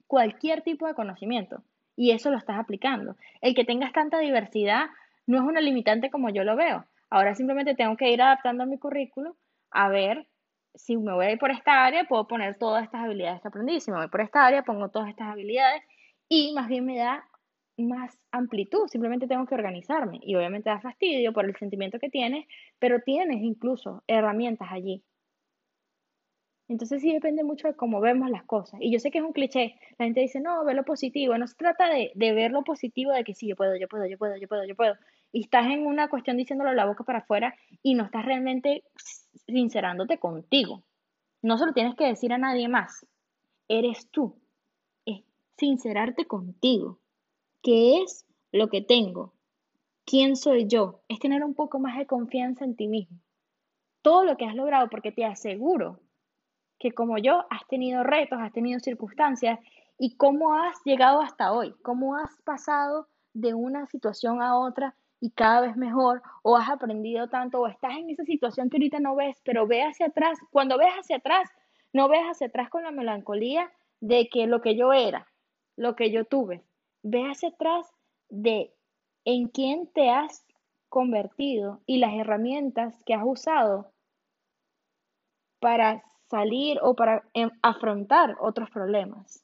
cualquier 0.07 0.61
tipo 0.61 0.87
de 0.87 0.95
conocimiento, 0.95 1.63
y 1.95 2.11
eso 2.11 2.31
lo 2.31 2.37
estás 2.37 2.57
aplicando. 2.57 3.15
El 3.41 3.55
que 3.55 3.65
tengas 3.65 3.93
tanta 3.93 4.19
diversidad 4.19 4.87
no 5.27 5.37
es 5.37 5.43
una 5.43 5.61
limitante 5.61 6.09
como 6.09 6.29
yo 6.29 6.43
lo 6.43 6.55
veo. 6.55 6.85
Ahora 7.09 7.35
simplemente 7.35 7.75
tengo 7.75 7.95
que 7.97 8.11
ir 8.11 8.21
adaptando 8.21 8.65
mi 8.65 8.77
currículo 8.77 9.35
a 9.69 9.89
ver 9.89 10.27
si 10.75 10.97
me 10.97 11.13
voy 11.13 11.25
a 11.25 11.31
ir 11.31 11.39
por 11.39 11.51
esta 11.51 11.85
área, 11.85 12.05
puedo 12.05 12.27
poner 12.27 12.57
todas 12.57 12.83
estas 12.83 13.03
habilidades 13.03 13.41
que 13.41 13.47
aprendí. 13.47 13.79
Si 13.79 13.91
me 13.91 13.97
voy 13.97 14.07
por 14.07 14.21
esta 14.21 14.45
área, 14.45 14.63
pongo 14.63 14.89
todas 14.89 15.09
estas 15.09 15.29
habilidades 15.29 15.83
y 16.29 16.53
más 16.53 16.67
bien 16.67 16.85
me 16.85 16.97
da 16.97 17.23
más 17.77 18.17
amplitud. 18.31 18.87
Simplemente 18.87 19.27
tengo 19.27 19.45
que 19.45 19.55
organizarme 19.55 20.19
y 20.21 20.35
obviamente 20.35 20.69
da 20.69 20.79
fastidio 20.81 21.33
por 21.33 21.45
el 21.45 21.55
sentimiento 21.55 21.99
que 21.99 22.09
tienes, 22.09 22.45
pero 22.79 23.01
tienes 23.01 23.41
incluso 23.41 24.03
herramientas 24.07 24.69
allí. 24.71 25.03
Entonces 26.69 27.01
sí 27.01 27.13
depende 27.13 27.43
mucho 27.43 27.67
de 27.67 27.75
cómo 27.75 27.99
vemos 27.99 28.29
las 28.29 28.43
cosas. 28.45 28.79
Y 28.81 28.91
yo 28.91 28.99
sé 28.99 29.11
que 29.11 29.19
es 29.19 29.23
un 29.23 29.33
cliché. 29.33 29.75
La 29.99 30.05
gente 30.05 30.21
dice, 30.21 30.39
no, 30.39 30.63
ve 30.65 30.73
lo 30.73 30.85
positivo. 30.85 31.37
No 31.37 31.45
se 31.45 31.55
trata 31.55 31.89
de, 31.89 32.11
de 32.15 32.33
ver 32.33 32.51
lo 32.51 32.63
positivo 32.63 33.11
de 33.11 33.23
que 33.23 33.35
sí, 33.35 33.47
yo 33.47 33.55
puedo, 33.55 33.75
yo 33.75 33.87
puedo, 33.87 34.07
yo 34.07 34.17
puedo, 34.17 34.37
yo 34.37 34.47
puedo, 34.47 34.63
yo 34.65 34.75
puedo. 34.75 34.95
Y 35.33 35.41
estás 35.41 35.65
en 35.65 35.85
una 35.85 36.09
cuestión 36.09 36.37
diciéndolo 36.37 36.71
la 36.73 36.85
boca 36.85 37.03
para 37.03 37.19
afuera 37.19 37.55
y 37.81 37.95
no 37.95 38.05
estás 38.05 38.23
realmente 38.23 38.83
sincerándote 39.47 40.19
contigo. 40.19 40.83
No 41.41 41.57
se 41.57 41.65
lo 41.65 41.73
tienes 41.73 41.95
que 41.95 42.05
decir 42.05 42.31
a 42.31 42.37
nadie 42.37 42.69
más. 42.69 43.05
Eres 43.67 44.07
tú. 44.11 44.39
Es 45.05 45.23
sincerarte 45.57 46.25
contigo. 46.25 46.99
¿Qué 47.63 48.03
es 48.03 48.25
lo 48.51 48.69
que 48.69 48.81
tengo? 48.81 49.33
¿Quién 50.05 50.35
soy 50.35 50.67
yo? 50.67 51.01
Es 51.07 51.19
tener 51.19 51.43
un 51.43 51.55
poco 51.55 51.79
más 51.79 51.97
de 51.97 52.05
confianza 52.05 52.63
en 52.63 52.75
ti 52.75 52.87
mismo. 52.87 53.17
Todo 54.03 54.25
lo 54.25 54.37
que 54.37 54.45
has 54.45 54.55
logrado, 54.55 54.89
porque 54.89 55.11
te 55.11 55.25
aseguro 55.25 55.99
que 56.77 56.91
como 56.91 57.17
yo 57.17 57.45
has 57.49 57.65
tenido 57.67 58.03
retos, 58.03 58.37
has 58.39 58.53
tenido 58.53 58.79
circunstancias 58.79 59.59
y 59.97 60.15
cómo 60.15 60.53
has 60.53 60.77
llegado 60.85 61.21
hasta 61.21 61.53
hoy, 61.53 61.73
cómo 61.81 62.17
has 62.17 62.39
pasado 62.43 63.07
de 63.33 63.55
una 63.55 63.87
situación 63.87 64.41
a 64.41 64.59
otra 64.59 64.95
y 65.23 65.31
cada 65.31 65.61
vez 65.61 65.77
mejor, 65.77 66.21
o 66.41 66.57
has 66.57 66.69
aprendido 66.69 67.29
tanto, 67.29 67.61
o 67.61 67.67
estás 67.67 67.93
en 67.95 68.09
esa 68.09 68.25
situación 68.25 68.69
que 68.69 68.75
ahorita 68.75 68.99
no 68.99 69.15
ves, 69.15 69.39
pero 69.45 69.65
ve 69.65 69.81
hacia 69.81 70.07
atrás. 70.07 70.37
Cuando 70.51 70.77
ves 70.77 70.91
hacia 70.99 71.15
atrás, 71.15 71.49
no 71.93 72.09
ves 72.09 72.23
hacia 72.23 72.47
atrás 72.47 72.69
con 72.69 72.83
la 72.83 72.91
melancolía 72.91 73.71
de 74.01 74.27
que 74.27 74.47
lo 74.47 74.59
que 74.59 74.75
yo 74.75 74.91
era, 74.91 75.25
lo 75.77 75.95
que 75.95 76.11
yo 76.11 76.25
tuve. 76.25 76.65
Ve 77.03 77.21
hacia 77.21 77.47
atrás 77.47 77.89
de 78.27 78.73
en 79.23 79.47
quién 79.47 79.87
te 79.87 80.09
has 80.09 80.45
convertido 80.89 81.79
y 81.85 81.99
las 81.99 82.15
herramientas 82.15 83.01
que 83.05 83.13
has 83.13 83.23
usado 83.23 83.93
para 85.61 86.03
salir 86.29 86.79
o 86.81 86.97
para 86.97 87.23
em, 87.33 87.49
afrontar 87.61 88.35
otros 88.41 88.69
problemas. 88.71 89.41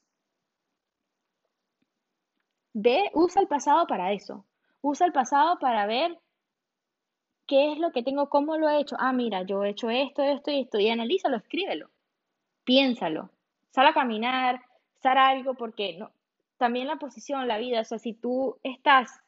Ve, 2.73 3.09
usa 3.13 3.41
el 3.41 3.47
pasado 3.47 3.87
para 3.87 4.11
eso. 4.11 4.43
Usa 4.81 5.07
el 5.07 5.13
pasado 5.13 5.59
para 5.59 5.85
ver 5.85 6.17
qué 7.47 7.73
es 7.73 7.79
lo 7.79 7.91
que 7.91 8.03
tengo, 8.03 8.29
cómo 8.29 8.57
lo 8.57 8.69
he 8.69 8.79
hecho. 8.79 8.95
Ah, 8.99 9.13
mira, 9.13 9.43
yo 9.43 9.63
he 9.63 9.69
hecho 9.69 9.89
esto, 9.89 10.23
esto 10.23 10.51
y 10.51 10.61
esto. 10.61 10.79
Y 10.79 10.89
analízalo, 10.89 11.37
escríbelo. 11.37 11.89
Piénsalo. 12.63 13.29
Sal 13.71 13.87
a 13.87 13.93
caminar, 13.93 14.61
sal 15.01 15.17
algo, 15.17 15.55
porque 15.55 15.97
no, 15.97 16.11
también 16.59 16.87
la 16.87 16.97
posición, 16.97 17.47
la 17.47 17.57
vida, 17.57 17.81
o 17.81 17.83
sea, 17.83 17.99
si 17.99 18.13
tú 18.13 18.57
estás, 18.63 19.21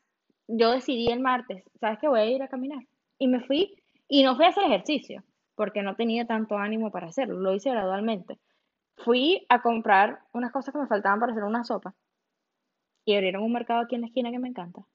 yo 0.47 0.71
decidí 0.71 1.07
el 1.07 1.21
martes, 1.21 1.63
¿sabes 1.79 1.97
que 1.99 2.07
voy 2.07 2.19
a 2.19 2.25
ir 2.25 2.43
a 2.43 2.49
caminar? 2.49 2.85
Y 3.17 3.27
me 3.27 3.39
fui, 3.39 3.75
y 4.07 4.23
no 4.23 4.35
fui 4.35 4.45
a 4.45 4.49
hacer 4.49 4.65
ejercicio, 4.65 5.23
porque 5.55 5.81
no 5.81 5.95
tenía 5.95 6.27
tanto 6.27 6.57
ánimo 6.57 6.91
para 6.91 7.07
hacerlo, 7.07 7.39
lo 7.39 7.53
hice 7.53 7.69
gradualmente. 7.69 8.37
Fui 8.97 9.45
a 9.49 9.61
comprar 9.61 10.19
unas 10.33 10.51
cosas 10.51 10.73
que 10.73 10.79
me 10.79 10.87
faltaban 10.87 11.19
para 11.19 11.31
hacer 11.31 11.43
una 11.43 11.63
sopa, 11.63 11.95
y 13.05 13.15
abrieron 13.15 13.43
un 13.43 13.53
mercado 13.53 13.81
aquí 13.81 13.95
en 13.95 14.01
la 14.01 14.07
esquina 14.07 14.29
que 14.29 14.39
me 14.39 14.49
encanta 14.49 14.85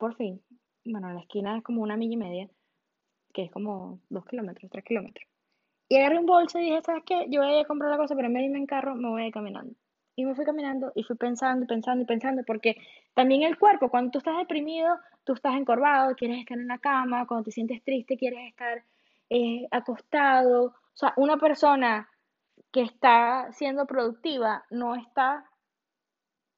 por 0.00 0.16
fin, 0.16 0.42
bueno, 0.84 1.12
la 1.12 1.20
esquina 1.20 1.58
es 1.58 1.62
como 1.62 1.82
una 1.82 1.96
milla 1.96 2.14
y 2.14 2.16
media, 2.16 2.48
que 3.34 3.44
es 3.44 3.52
como 3.52 4.00
dos 4.08 4.24
kilómetros, 4.24 4.70
tres 4.70 4.84
kilómetros. 4.84 5.28
Y 5.88 5.96
agarré 5.98 6.18
un 6.18 6.26
bolso 6.26 6.58
y 6.58 6.62
dije, 6.62 6.80
¿sabes 6.82 7.04
qué? 7.04 7.26
Yo 7.28 7.42
voy 7.42 7.58
a 7.58 7.64
comprar 7.66 7.90
la 7.90 7.98
cosa, 7.98 8.14
pero 8.16 8.28
en 8.28 8.34
vez 8.34 8.40
de 8.40 8.46
irme 8.46 8.58
en 8.58 8.66
carro, 8.66 8.94
me 8.94 9.10
voy 9.10 9.22
a 9.22 9.26
ir 9.26 9.32
caminando. 9.32 9.74
Y 10.16 10.24
me 10.24 10.34
fui 10.34 10.44
caminando 10.44 10.92
y 10.94 11.02
fui 11.02 11.16
pensando 11.16 11.66
pensando 11.66 12.02
y 12.02 12.06
pensando, 12.06 12.42
porque 12.46 12.76
también 13.14 13.42
el 13.42 13.58
cuerpo, 13.58 13.90
cuando 13.90 14.10
tú 14.10 14.18
estás 14.18 14.38
deprimido, 14.38 14.98
tú 15.24 15.34
estás 15.34 15.54
encorvado, 15.54 16.14
quieres 16.16 16.38
estar 16.38 16.58
en 16.58 16.68
la 16.68 16.78
cama, 16.78 17.26
cuando 17.26 17.44
te 17.44 17.52
sientes 17.52 17.82
triste, 17.84 18.16
quieres 18.16 18.48
estar 18.48 18.82
eh, 19.28 19.66
acostado. 19.70 20.66
O 20.66 20.96
sea, 20.96 21.12
una 21.16 21.36
persona 21.36 22.08
que 22.72 22.82
está 22.82 23.52
siendo 23.52 23.86
productiva 23.86 24.64
no 24.70 24.94
está, 24.94 25.44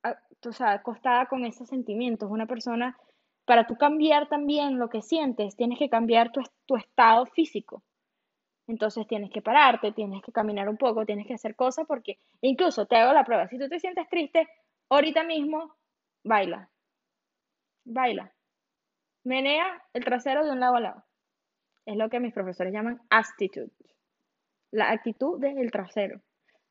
o 0.05 0.53
sea, 0.53 0.73
acostada 0.73 1.27
con 1.27 1.45
esos 1.45 1.69
sentimientos. 1.69 2.31
Una 2.31 2.47
persona 2.47 2.97
para 3.45 3.67
tú 3.67 3.77
cambiar 3.77 4.29
también 4.29 4.79
lo 4.79 4.89
que 4.89 5.03
sientes, 5.03 5.57
tienes 5.57 5.79
que 5.79 5.89
cambiar 5.89 6.33
tu, 6.33 6.43
tu 6.67 6.77
estado 6.77 7.27
físico. 7.27 7.83
Entonces 8.69 9.07
tienes 9.07 9.31
que 9.31 9.43
pararte, 9.43 9.93
tienes 9.93 10.23
que 10.23 10.33
caminar 10.33 10.69
un 10.69 10.77
poco, 10.77 11.05
tienes 11.05 11.27
que 11.27 11.35
hacer 11.35 11.57
cosas 11.57 11.87
porque 11.87 12.19
incluso 12.41 12.87
te 12.87 12.97
hago 12.97 13.13
la 13.13 13.25
prueba. 13.25 13.49
Si 13.49 13.59
tú 13.59 13.69
te 13.69 13.81
sientes 13.81 14.09
triste, 14.09 14.49
ahorita 14.89 15.25
mismo 15.25 15.75
baila. 16.23 16.71
Baila. 17.85 18.33
Menea 19.25 19.83
el 19.93 20.05
trasero 20.05 20.45
de 20.45 20.53
un 20.53 20.61
lado 20.61 20.77
a 20.77 20.81
lado. 20.81 21.05
Es 21.85 21.97
lo 21.97 22.09
que 22.09 22.21
mis 22.21 22.33
profesores 22.33 22.73
llaman 22.73 23.01
attitude. 23.11 23.71
La 24.71 24.91
actitud 24.91 25.41
del 25.41 25.71
trasero. 25.71 26.21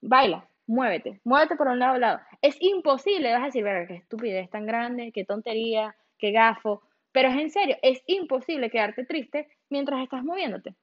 Baila, 0.02 0.50
muévete, 0.66 1.22
muévete 1.24 1.56
por 1.56 1.68
un 1.68 1.80
lado 1.80 1.96
a 1.96 2.00
lado. 2.00 2.20
Es 2.42 2.58
imposible, 2.62 3.32
vas 3.34 3.44
a 3.44 3.46
decir, 3.46 3.64
ver, 3.64 3.88
qué 3.88 3.96
estupidez 3.96 4.50
tan 4.50 4.66
grande, 4.66 5.12
qué 5.14 5.26
tontería, 5.26 5.96
qué 6.22 6.32
gafo. 6.32 6.82
Pero 7.12 7.28
es 7.28 7.36
en 7.36 7.50
serio, 7.50 7.76
es 7.82 8.02
imposible 8.08 8.70
quedarte 8.70 9.06
triste 9.06 9.50
mientras 9.70 10.02
estás 10.02 10.24
moviéndote. 10.24 10.76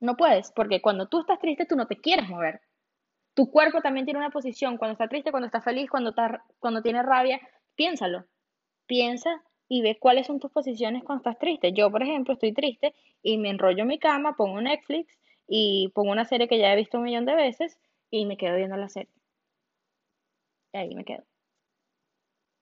No 0.00 0.16
puedes, 0.16 0.50
porque 0.52 0.80
cuando 0.80 1.08
tú 1.08 1.20
estás 1.20 1.38
triste, 1.38 1.66
tú 1.66 1.76
no 1.76 1.86
te 1.86 2.00
quieres 2.00 2.28
mover. 2.28 2.62
Tu 3.34 3.50
cuerpo 3.50 3.82
también 3.82 4.06
tiene 4.06 4.20
una 4.20 4.30
posición 4.30 4.78
cuando 4.78 4.92
está 4.92 5.08
triste, 5.08 5.30
cuando 5.30 5.46
está 5.46 5.60
feliz, 5.60 5.90
cuando, 5.90 6.10
está, 6.10 6.44
cuando 6.58 6.82
tiene 6.82 7.02
rabia. 7.02 7.40
Piénsalo. 7.74 8.24
Piensa 8.86 9.42
y 9.68 9.82
ve 9.82 9.98
cuáles 9.98 10.26
son 10.26 10.40
tus 10.40 10.52
posiciones 10.52 11.02
cuando 11.04 11.22
estás 11.22 11.38
triste. 11.38 11.72
Yo, 11.72 11.90
por 11.90 12.02
ejemplo, 12.02 12.34
estoy 12.34 12.52
triste 12.52 12.94
y 13.22 13.38
me 13.38 13.50
enrollo 13.50 13.82
en 13.82 13.88
mi 13.88 13.98
cama, 13.98 14.36
pongo 14.36 14.60
Netflix 14.60 15.18
y 15.48 15.90
pongo 15.94 16.12
una 16.12 16.24
serie 16.24 16.48
que 16.48 16.58
ya 16.58 16.72
he 16.72 16.76
visto 16.76 16.98
un 16.98 17.04
millón 17.04 17.24
de 17.24 17.34
veces 17.34 17.78
y 18.10 18.26
me 18.26 18.36
quedo 18.36 18.56
viendo 18.56 18.76
la 18.76 18.88
serie. 18.88 19.12
Y 20.72 20.78
ahí 20.78 20.94
me 20.94 21.04
quedo. 21.04 21.24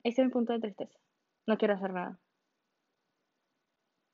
Ese 0.04 0.22
es 0.22 0.26
mi 0.26 0.32
punto 0.32 0.52
de 0.52 0.60
tristeza. 0.60 1.01
No 1.46 1.56
quiero 1.56 1.74
hacer 1.74 1.92
nada. 1.92 2.18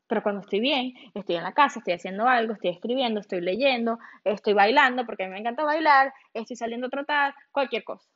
Pero 0.08 0.22
cuando 0.22 0.40
estoy 0.40 0.60
bien, 0.60 0.94
estoy 1.14 1.36
en 1.36 1.42
la 1.44 1.52
casa, 1.52 1.78
estoy 1.80 1.94
haciendo 1.94 2.26
algo, 2.26 2.54
estoy 2.54 2.70
escribiendo, 2.70 3.20
estoy 3.20 3.40
leyendo, 3.42 3.98
estoy 4.24 4.54
bailando, 4.54 5.04
porque 5.04 5.24
a 5.24 5.26
mí 5.26 5.32
me 5.34 5.40
encanta 5.40 5.64
bailar, 5.64 6.12
estoy 6.32 6.56
saliendo 6.56 6.86
a 6.86 6.90
trotar, 6.90 7.34
cualquier 7.52 7.84
cosa. 7.84 8.08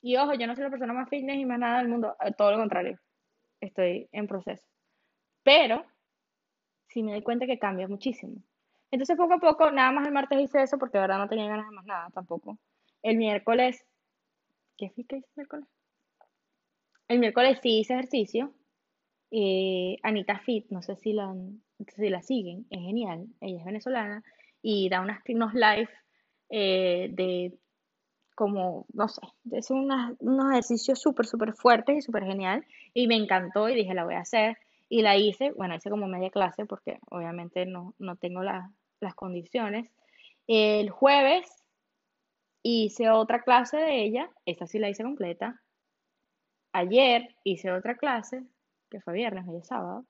Y 0.00 0.16
ojo, 0.16 0.34
yo 0.34 0.46
no 0.46 0.54
soy 0.54 0.64
la 0.64 0.70
persona 0.70 0.92
más 0.92 1.08
fitness 1.08 1.38
y 1.38 1.44
más 1.44 1.58
nada 1.58 1.78
del 1.78 1.88
mundo, 1.88 2.16
eh, 2.24 2.32
todo 2.36 2.52
lo 2.52 2.58
contrario. 2.58 2.98
Estoy 3.60 4.08
en 4.12 4.26
proceso. 4.28 4.66
Pero 5.44 5.84
sí 6.88 7.02
me 7.02 7.12
doy 7.12 7.22
cuenta 7.22 7.46
que 7.46 7.58
cambia 7.58 7.88
muchísimo. 7.88 8.42
Entonces 8.90 9.16
poco 9.16 9.34
a 9.34 9.38
poco, 9.38 9.70
nada 9.70 9.92
más 9.92 10.06
el 10.06 10.12
martes 10.12 10.40
hice 10.40 10.62
eso 10.62 10.78
porque 10.78 10.98
de 10.98 11.02
verdad 11.02 11.18
no 11.18 11.28
tenía 11.28 11.48
ganas 11.48 11.68
de 11.68 11.76
más 11.76 11.86
nada 11.86 12.08
tampoco. 12.14 12.58
El 13.02 13.16
miércoles, 13.16 13.84
¿qué 14.78 14.90
fue 14.90 15.04
que 15.04 15.16
hice 15.18 15.26
el 15.28 15.34
miércoles? 15.36 15.68
El 17.08 17.20
miércoles 17.20 17.58
sí 17.62 17.78
hice 17.78 17.94
ejercicio, 17.94 18.52
eh, 19.30 19.96
Anita 20.02 20.38
Fit, 20.40 20.66
no 20.70 20.82
sé 20.82 20.96
si 20.96 21.14
la, 21.14 21.34
si 21.96 22.10
la 22.10 22.22
siguen, 22.22 22.66
es 22.70 22.80
genial, 22.80 23.26
ella 23.40 23.58
es 23.58 23.64
venezolana 23.64 24.22
y 24.60 24.90
da 24.90 25.00
unas, 25.00 25.20
unos 25.28 25.54
live 25.54 25.88
eh, 26.50 27.08
de 27.10 27.58
como, 28.34 28.86
no 28.92 29.08
sé, 29.08 29.22
es 29.52 29.70
unos 29.70 30.52
ejercicios 30.52 31.00
súper, 31.00 31.26
súper 31.26 31.54
fuertes 31.54 31.96
y 31.96 32.02
súper 32.02 32.24
genial 32.24 32.64
y 32.94 33.08
me 33.08 33.16
encantó 33.16 33.68
y 33.68 33.74
dije, 33.74 33.94
la 33.94 34.04
voy 34.04 34.14
a 34.14 34.20
hacer 34.20 34.58
y 34.88 35.02
la 35.02 35.16
hice, 35.16 35.50
bueno, 35.52 35.74
hice 35.74 35.90
como 35.90 36.06
media 36.08 36.30
clase 36.30 36.66
porque 36.66 36.98
obviamente 37.10 37.66
no, 37.66 37.94
no 37.98 38.16
tengo 38.16 38.42
las 38.42 39.14
condiciones. 39.16 39.90
El 40.46 40.90
jueves 40.90 41.46
hice 42.62 43.10
otra 43.10 43.42
clase 43.42 43.78
de 43.78 44.04
ella, 44.04 44.30
esta 44.46 44.66
sí 44.66 44.78
la 44.78 44.88
hice 44.88 45.02
completa. 45.02 45.60
Ayer 46.72 47.34
hice 47.44 47.72
otra 47.72 47.96
clase, 47.96 48.44
que 48.90 49.00
fue 49.00 49.14
viernes, 49.14 49.46
hoy 49.48 49.58
es 49.58 49.66
sábado. 49.66 50.04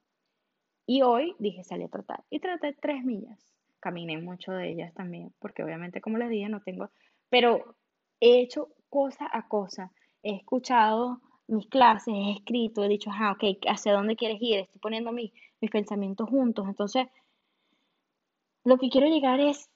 Y 0.86 1.02
hoy 1.02 1.34
dije, 1.38 1.64
salí 1.64 1.84
a 1.84 1.88
tratar 1.88 2.24
Y 2.30 2.40
traté 2.40 2.72
tres 2.72 3.04
millas. 3.04 3.38
Caminé 3.80 4.18
mucho 4.18 4.52
de 4.52 4.70
ellas 4.70 4.92
también, 4.94 5.32
porque 5.38 5.62
obviamente, 5.62 6.00
como 6.00 6.18
les 6.18 6.30
dije, 6.30 6.48
no 6.48 6.60
tengo. 6.62 6.90
Pero 7.28 7.76
he 8.20 8.40
hecho 8.40 8.68
cosa 8.88 9.28
a 9.32 9.48
cosa. 9.48 9.92
He 10.22 10.34
escuchado 10.34 11.20
mis 11.46 11.66
clases, 11.66 12.14
he 12.14 12.32
escrito, 12.32 12.84
he 12.84 12.88
dicho, 12.88 13.10
ah, 13.12 13.32
ok, 13.32 13.58
¿hacia 13.68 13.92
dónde 13.92 14.16
quieres 14.16 14.38
ir? 14.40 14.60
Estoy 14.60 14.80
poniendo 14.80 15.12
mis, 15.12 15.32
mis 15.60 15.70
pensamientos 15.70 16.28
juntos. 16.28 16.66
Entonces, 16.66 17.06
lo 18.64 18.78
que 18.78 18.90
quiero 18.90 19.08
llegar 19.08 19.40
es, 19.40 19.70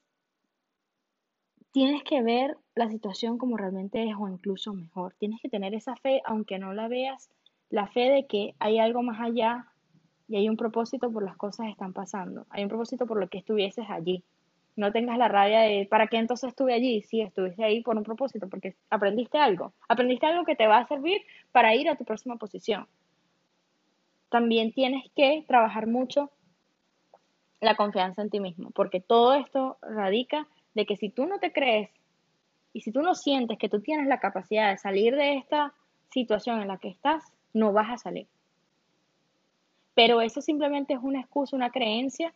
tienes 1.73 2.03
que 2.05 2.23
ver 2.23 2.57
la 2.75 2.89
situación 2.89 3.39
como 3.39 3.57
realmente 3.57 4.09
es 4.09 4.15
o 4.19 4.29
incluso 4.29 4.73
mejor. 4.75 5.15
Tienes 5.19 5.41
que 5.41 5.49
tener 5.49 5.75
esa 5.75 5.97
fe, 5.97 6.23
aunque 6.25 6.59
no 6.59 6.73
la 6.75 6.87
veas 6.89 7.31
la 7.71 7.87
fe 7.87 8.11
de 8.11 8.27
que 8.27 8.55
hay 8.59 8.79
algo 8.79 9.03
más 9.03 9.21
allá 9.21 9.67
y 10.29 10.37
hay 10.37 10.49
un 10.49 10.57
propósito 10.57 11.11
por 11.11 11.25
las 11.25 11.37
cosas 11.37 11.67
que 11.67 11.73
están 11.73 11.95
pasando. 11.95 12.47
Hay 12.51 12.63
un 12.63 12.69
propósito 12.69 13.07
por 13.07 13.19
lo 13.19 13.29
que 13.29 13.39
estuvieses 13.39 13.87
allí. 13.89 14.23
No 14.77 14.93
tengas 14.93 15.19
la 15.19 15.29
rabia 15.29 15.61
de, 15.61 15.87
¿para 15.91 16.07
qué 16.07 16.19
entonces 16.19 16.49
estuve 16.49 16.75
allí? 16.75 17.03
Sí, 17.03 17.21
estuviste 17.21 17.65
ahí 17.65 17.83
por 17.83 17.97
un 17.97 18.05
propósito, 18.05 18.49
porque 18.49 18.75
aprendiste 18.91 19.39
algo. 19.39 19.73
Aprendiste 19.89 20.27
algo 20.27 20.45
que 20.45 20.57
te 20.57 20.67
va 20.67 20.79
a 20.79 20.89
servir 20.89 21.23
para 21.51 21.75
ir 21.75 21.89
a 21.89 21.97
tu 21.97 22.05
próxima 22.05 22.37
posición. 22.37 22.87
También 24.31 24.73
tienes 24.73 25.05
que 25.15 25.45
trabajar 25.47 25.87
mucho 25.87 26.31
la 27.61 27.77
confianza 27.77 28.23
en 28.23 28.31
ti 28.31 28.41
mismo, 28.41 28.71
porque 28.71 29.01
todo 29.01 29.35
esto 29.35 29.79
radica 29.83 30.49
de 30.75 30.87
que 30.87 30.97
si 30.97 31.09
tú 31.09 31.27
no 31.27 31.39
te 31.39 31.53
crees 31.53 31.91
y 32.73 32.81
si 32.81 32.93
tú 32.93 33.03
no 33.03 33.15
sientes 33.15 33.59
que 33.59 33.69
tú 33.69 33.81
tienes 33.81 34.07
la 34.07 34.21
capacidad 34.21 34.71
de 34.71 34.79
salir 34.79 35.15
de 35.15 35.37
esta 35.37 35.75
situación 36.11 36.61
en 36.61 36.69
la 36.69 36.79
que 36.79 36.89
estás, 36.89 37.25
no 37.53 37.73
vas 37.73 37.91
a 37.91 37.99
salir. 37.99 38.27
Pero 39.95 40.21
eso 40.21 40.41
simplemente 40.41 40.95
es 40.95 41.01
una 41.03 41.21
excusa, 41.21 41.57
una 41.57 41.71
creencia 41.71 42.33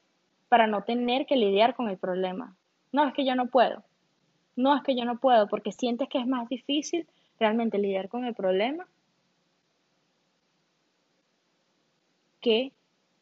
para 0.48 0.66
no 0.66 0.82
tener 0.82 1.26
que 1.26 1.36
lidiar 1.36 1.74
con 1.74 1.88
el 1.88 1.96
problema. 1.96 2.54
No, 2.92 3.06
es 3.06 3.14
que 3.14 3.24
yo 3.24 3.34
no 3.34 3.46
puedo. 3.46 3.82
No, 4.56 4.76
es 4.76 4.82
que 4.82 4.96
yo 4.96 5.04
no 5.04 5.18
puedo, 5.18 5.48
porque 5.48 5.72
sientes 5.72 6.08
que 6.08 6.18
es 6.18 6.26
más 6.26 6.48
difícil 6.48 7.06
realmente 7.38 7.78
lidiar 7.78 8.08
con 8.08 8.24
el 8.24 8.34
problema 8.34 8.86
que 12.40 12.72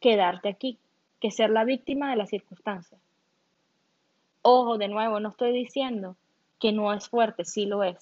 quedarte 0.00 0.48
aquí, 0.48 0.78
que 1.20 1.30
ser 1.30 1.50
la 1.50 1.64
víctima 1.64 2.10
de 2.10 2.16
las 2.16 2.28
circunstancias. 2.28 3.00
Ojo, 4.46 4.76
de 4.76 4.88
nuevo, 4.88 5.20
no 5.20 5.30
estoy 5.30 5.54
diciendo 5.54 6.18
que 6.60 6.70
no 6.70 6.92
es 6.92 7.08
fuerte, 7.08 7.46
sí 7.46 7.64
lo 7.64 7.82
es. 7.82 7.96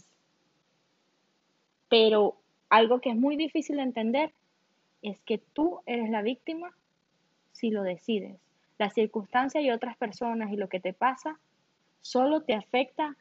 Pero 1.89 2.35
algo 2.69 3.01
que 3.01 3.11
es 3.11 3.17
muy 3.17 3.37
difícil 3.37 3.77
de 3.77 3.85
entender 3.85 4.33
es 5.03 5.21
que 5.21 5.39
tú 5.39 5.83
eres 5.87 6.11
la 6.11 6.21
víctima 6.21 6.75
si 7.53 7.71
lo 7.71 7.85
decides. 7.85 8.41
Las 8.77 8.93
circunstancias 8.93 9.63
y 9.63 9.71
otras 9.71 9.97
personas 9.97 10.51
y 10.51 10.57
lo 10.57 10.69
que 10.69 10.81
te 10.81 10.93
pasa 10.93 11.39
solo 12.01 12.41
te 12.41 12.55
afecta 12.55 13.17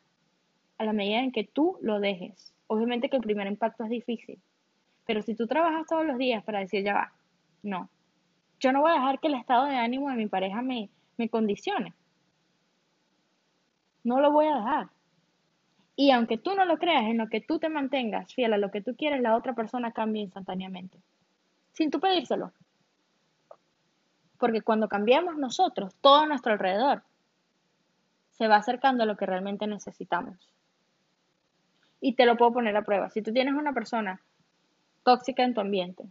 a 0.80 0.84
la 0.84 0.94
medida 0.94 1.20
en 1.20 1.32
que 1.32 1.44
tú 1.44 1.78
lo 1.84 2.00
dejes. 2.00 2.56
Obviamente 2.66 3.08
que 3.08 3.18
el 3.18 3.22
primer 3.22 3.46
impacto 3.46 3.84
es 3.84 3.92
difícil, 3.92 4.40
pero 5.06 5.22
si 5.22 5.36
tú 5.36 5.46
trabajas 5.46 5.86
todos 5.88 6.08
los 6.08 6.18
días 6.18 6.44
para 6.44 6.62
decir, 6.62 6.84
ya 6.84 6.96
va, 6.96 7.14
no, 7.62 7.88
yo 8.60 8.72
no 8.72 8.82
voy 8.82 8.90
a 8.90 8.96
dejar 8.96 9.20
que 9.20 9.28
el 9.28 9.36
estado 9.36 9.66
de 9.66 9.76
ánimo 9.76 10.10
de 10.10 10.16
mi 10.16 10.26
pareja 10.26 10.64
me, 10.64 10.90
me 11.18 11.30
condicione. 11.30 11.94
No 14.04 14.20
lo 14.20 14.32
voy 14.32 14.48
a 14.48 14.56
dejar. 14.56 14.90
Y 15.96 16.12
aunque 16.12 16.38
tú 16.38 16.56
no 16.56 16.66
lo 16.66 16.78
creas, 16.78 17.04
en 17.04 17.18
lo 17.18 17.28
que 17.28 17.42
tú 17.42 17.60
te 17.60 17.70
mantengas 17.70 18.34
fiel 18.34 18.54
a 18.54 18.58
lo 18.58 18.72
que 18.72 18.82
tú 18.82 18.96
quieres, 18.96 19.22
la 19.22 19.36
otra 19.36 19.54
persona 19.54 19.92
cambia 19.92 20.22
instantáneamente. 20.22 20.98
Sin 21.74 21.92
tú 21.92 22.00
pedírselo. 22.00 22.52
Porque 24.40 24.62
cuando 24.62 24.88
cambiamos 24.88 25.38
nosotros, 25.38 25.94
todo 26.02 26.22
a 26.22 26.26
nuestro 26.26 26.54
alrededor 26.54 27.04
se 28.32 28.48
va 28.48 28.56
acercando 28.56 29.04
a 29.04 29.06
lo 29.06 29.18
que 29.18 29.28
realmente 29.28 29.68
necesitamos. 29.68 30.36
Y 32.00 32.16
te 32.16 32.26
lo 32.26 32.38
puedo 32.38 32.54
poner 32.54 32.76
a 32.76 32.82
prueba. 32.82 33.12
Si 33.12 33.22
tú 33.22 33.32
tienes 33.32 33.54
una 33.54 33.74
persona 33.74 34.20
tóxica 35.04 35.44
en 35.44 35.54
tu 35.54 35.62
ambiente, 35.62 36.06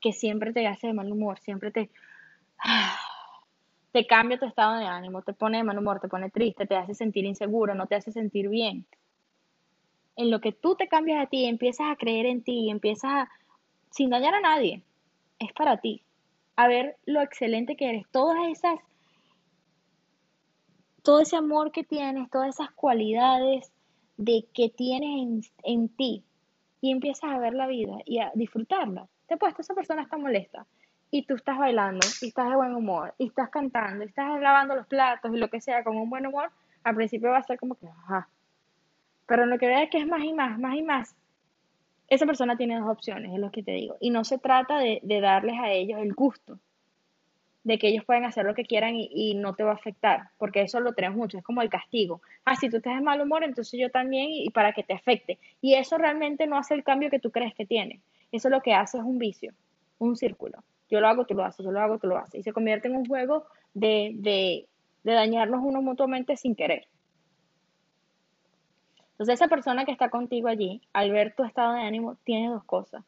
que 0.00 0.12
siempre 0.12 0.52
te 0.52 0.66
hace 0.68 0.88
de 0.88 0.92
mal 0.92 1.10
humor, 1.10 1.40
siempre 1.40 1.72
te, 1.72 1.90
te 3.92 4.06
cambia 4.06 4.38
tu 4.38 4.46
estado 4.46 4.78
de 4.78 4.86
ánimo, 4.86 5.22
te 5.22 5.32
pone 5.32 5.58
de 5.58 5.64
mal 5.64 5.78
humor, 5.78 6.00
te 6.00 6.08
pone 6.08 6.30
triste, 6.30 6.66
te 6.66 6.76
hace 6.76 6.94
sentir 6.94 7.24
inseguro, 7.24 7.74
no 7.74 7.86
te 7.86 7.94
hace 7.94 8.10
sentir 8.12 8.48
bien 8.48 8.86
en 10.16 10.30
lo 10.30 10.40
que 10.40 10.52
tú 10.52 10.74
te 10.76 10.88
cambias 10.88 11.22
a 11.22 11.28
ti, 11.28 11.46
empiezas 11.46 11.90
a 11.90 11.96
creer 11.96 12.26
en 12.26 12.42
ti, 12.42 12.70
empiezas 12.70 13.10
a, 13.12 13.30
sin 13.90 14.10
dañar 14.10 14.34
a 14.34 14.40
nadie, 14.40 14.82
es 15.38 15.52
para 15.52 15.78
ti. 15.78 16.02
A 16.56 16.68
ver 16.68 16.96
lo 17.06 17.22
excelente 17.22 17.76
que 17.76 17.88
eres, 17.88 18.06
todas 18.10 18.36
esas, 18.48 18.78
todo 21.02 21.20
ese 21.20 21.36
amor 21.36 21.72
que 21.72 21.82
tienes, 21.82 22.30
todas 22.30 22.50
esas 22.50 22.70
cualidades 22.72 23.72
de 24.18 24.44
que 24.52 24.68
tienes 24.68 25.50
en, 25.64 25.88
ti 25.88 26.22
y 26.80 26.90
empiezas 26.90 27.30
a 27.30 27.38
ver 27.38 27.54
la 27.54 27.66
vida 27.66 27.96
y 28.04 28.18
a 28.18 28.30
disfrutarla. 28.34 29.08
Te 29.26 29.38
puesto, 29.38 29.62
esa 29.62 29.74
persona 29.74 30.02
está 30.02 30.18
molesta 30.18 30.66
y 31.12 31.24
tú 31.26 31.34
estás 31.34 31.58
bailando 31.58 32.04
y 32.22 32.28
estás 32.28 32.48
de 32.48 32.56
buen 32.56 32.74
humor 32.74 33.14
y 33.18 33.28
estás 33.28 33.50
cantando 33.50 34.02
y 34.02 34.08
estás 34.08 34.40
lavando 34.40 34.74
los 34.74 34.86
platos 34.86 35.30
y 35.32 35.36
lo 35.36 35.48
que 35.48 35.60
sea 35.60 35.84
con 35.84 35.96
un 35.96 36.10
buen 36.10 36.26
humor, 36.26 36.50
al 36.82 36.96
principio 36.96 37.30
va 37.30 37.38
a 37.38 37.42
ser 37.44 37.58
como 37.58 37.76
que, 37.76 37.86
ajá, 37.86 38.28
pero 39.26 39.44
lo 39.46 39.58
que 39.58 39.66
vea 39.66 39.82
es 39.82 39.90
que 39.90 39.98
es 39.98 40.06
más 40.06 40.24
y 40.24 40.32
más, 40.32 40.58
más 40.58 40.74
y 40.74 40.82
más, 40.82 41.14
esa 42.08 42.26
persona 42.26 42.56
tiene 42.56 42.78
dos 42.78 42.88
opciones, 42.88 43.32
es 43.32 43.38
lo 43.38 43.50
que 43.50 43.62
te 43.62 43.72
digo. 43.72 43.96
Y 44.00 44.10
no 44.10 44.24
se 44.24 44.38
trata 44.38 44.78
de, 44.78 45.00
darles 45.02 45.58
a 45.58 45.70
ellos 45.70 46.00
el 46.00 46.14
gusto. 46.14 46.58
de 47.64 47.78
que 47.78 47.88
ellos 47.88 48.04
pueden 48.04 48.24
hacer 48.24 48.44
lo 48.44 48.54
que 48.54 48.64
quieran 48.64 48.94
y, 48.96 49.34
no 49.34 49.54
te 49.54 49.62
va 49.62 49.70
a 49.70 49.74
afectar, 49.74 50.30
porque 50.36 50.62
eso 50.62 50.80
lo 50.80 50.94
tenemos 50.94 51.16
mucho, 51.16 51.38
es 51.38 51.44
como 51.44 51.62
el 51.62 51.70
castigo. 51.70 52.20
Ah, 52.44 52.56
si 52.56 52.68
tú 52.68 52.78
estás 52.78 52.96
de 52.96 53.02
mal 53.02 53.20
humor, 53.20 53.44
entonces 53.44 53.78
yo 53.78 53.88
también 53.90 54.30
y 54.30 54.50
para 54.50 54.72
que 54.72 54.82
te 54.82 54.94
afecte. 54.94 55.38
Y 55.60 55.74
eso 55.74 55.96
realmente 55.96 56.46
no 56.46 56.56
hace 56.56 56.74
el 56.74 56.82
cambio 56.82 57.10
que 57.10 57.20
tú 57.20 57.30
crees 57.30 57.54
que 57.54 57.64
tiene. 57.64 58.00
Eso 58.32 58.48
lo 58.48 58.62
que 58.62 58.74
hace 58.74 58.98
es 58.98 59.04
un 59.04 59.18
vicio, 59.18 59.52
un 59.98 60.16
círculo. 60.16 60.64
Yo 60.92 61.00
lo 61.00 61.08
hago, 61.08 61.24
tú 61.24 61.32
lo 61.32 61.42
haces, 61.42 61.64
yo 61.64 61.72
lo 61.72 61.80
hago, 61.80 61.98
tú 61.98 62.06
lo 62.06 62.18
haces. 62.18 62.34
Y 62.34 62.42
se 62.42 62.52
convierte 62.52 62.86
en 62.86 62.96
un 62.96 63.06
juego 63.06 63.46
de, 63.72 64.12
de, 64.16 64.68
de 65.04 65.12
dañarnos 65.14 65.62
uno 65.64 65.80
mutuamente 65.80 66.36
sin 66.36 66.54
querer. 66.54 66.86
Entonces 69.12 69.40
esa 69.40 69.48
persona 69.48 69.86
que 69.86 69.92
está 69.92 70.10
contigo 70.10 70.48
allí, 70.48 70.82
al 70.92 71.10
ver 71.10 71.34
tu 71.34 71.44
estado 71.44 71.72
de 71.72 71.80
ánimo, 71.80 72.16
tiene 72.24 72.50
dos 72.50 72.62
cosas. 72.64 73.02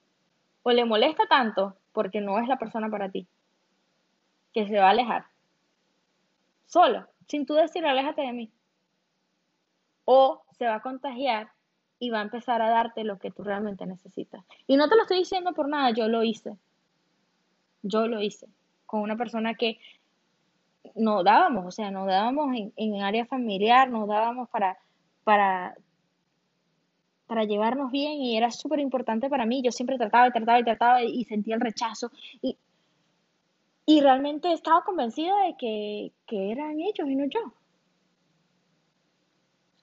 O 0.62 0.70
le 0.70 0.86
molesta 0.86 1.24
tanto 1.28 1.76
porque 1.92 2.22
no 2.22 2.38
es 2.38 2.48
la 2.48 2.56
persona 2.56 2.88
para 2.88 3.10
ti, 3.10 3.26
que 4.54 4.66
se 4.66 4.78
va 4.78 4.86
a 4.86 4.90
alejar. 4.92 5.26
Solo, 6.64 7.06
sin 7.28 7.44
tú 7.44 7.52
decir, 7.52 7.84
aléjate 7.84 8.22
de 8.22 8.32
mí. 8.32 8.50
O 10.06 10.42
se 10.52 10.64
va 10.64 10.76
a 10.76 10.82
contagiar 10.82 11.50
y 11.98 12.08
va 12.08 12.20
a 12.20 12.22
empezar 12.22 12.62
a 12.62 12.70
darte 12.70 13.04
lo 13.04 13.18
que 13.18 13.30
tú 13.30 13.44
realmente 13.44 13.84
necesitas. 13.84 14.42
Y 14.66 14.78
no 14.78 14.88
te 14.88 14.96
lo 14.96 15.02
estoy 15.02 15.18
diciendo 15.18 15.52
por 15.52 15.68
nada, 15.68 15.90
yo 15.90 16.08
lo 16.08 16.22
hice. 16.22 16.56
Yo 17.84 18.08
lo 18.08 18.20
hice 18.20 18.48
con 18.86 19.00
una 19.00 19.16
persona 19.16 19.54
que 19.54 19.78
no 20.96 21.22
dábamos, 21.22 21.66
o 21.66 21.70
sea, 21.70 21.90
nos 21.90 22.06
dábamos 22.06 22.54
en, 22.54 22.72
en 22.76 23.02
área 23.02 23.24
familiar, 23.24 23.88
nos 23.88 24.08
dábamos 24.08 24.48
para, 24.48 24.76
para 25.22 25.76
para 27.26 27.44
llevarnos 27.44 27.90
bien 27.90 28.20
y 28.20 28.36
era 28.36 28.50
súper 28.50 28.80
importante 28.80 29.28
para 29.28 29.46
mí. 29.46 29.62
Yo 29.62 29.72
siempre 29.72 29.98
trataba 29.98 30.28
y 30.28 30.32
trataba 30.32 30.60
y 30.60 30.64
trataba 30.64 31.02
y, 31.02 31.24
sentía 31.24 31.54
el 31.54 31.60
rechazo. 31.60 32.10
Y, 32.42 32.56
y 33.86 34.00
realmente 34.00 34.52
estaba 34.52 34.82
convencida 34.82 35.34
de 35.46 35.56
que, 35.56 36.12
que 36.26 36.52
eran 36.52 36.80
ellos 36.80 37.08
y 37.08 37.14
no 37.14 37.24
yo. 37.26 37.40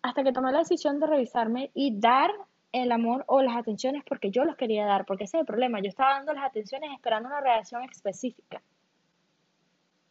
Hasta 0.02 0.24
que 0.24 0.32
tomé 0.32 0.52
la 0.52 0.60
decisión 0.60 1.00
de 1.00 1.08
revisarme 1.08 1.72
y 1.74 2.00
dar 2.00 2.32
el 2.72 2.92
amor 2.92 3.24
o 3.28 3.42
las 3.42 3.58
atenciones 3.58 4.04
porque 4.08 4.32
yo 4.32 4.46
los 4.46 4.56
quería 4.56 4.86
dar, 4.86 5.06
porque 5.06 5.26
ese 5.26 5.38
es 5.38 5.42
el 5.42 5.46
problema. 5.46 5.80
Yo 5.82 5.90
estaba 5.90 6.16
dando 6.16 6.34
las 6.34 6.46
atenciones 6.46 6.92
esperando 6.94 7.28
una 7.28 7.42
reacción 7.42 7.84
específica. 7.84 8.62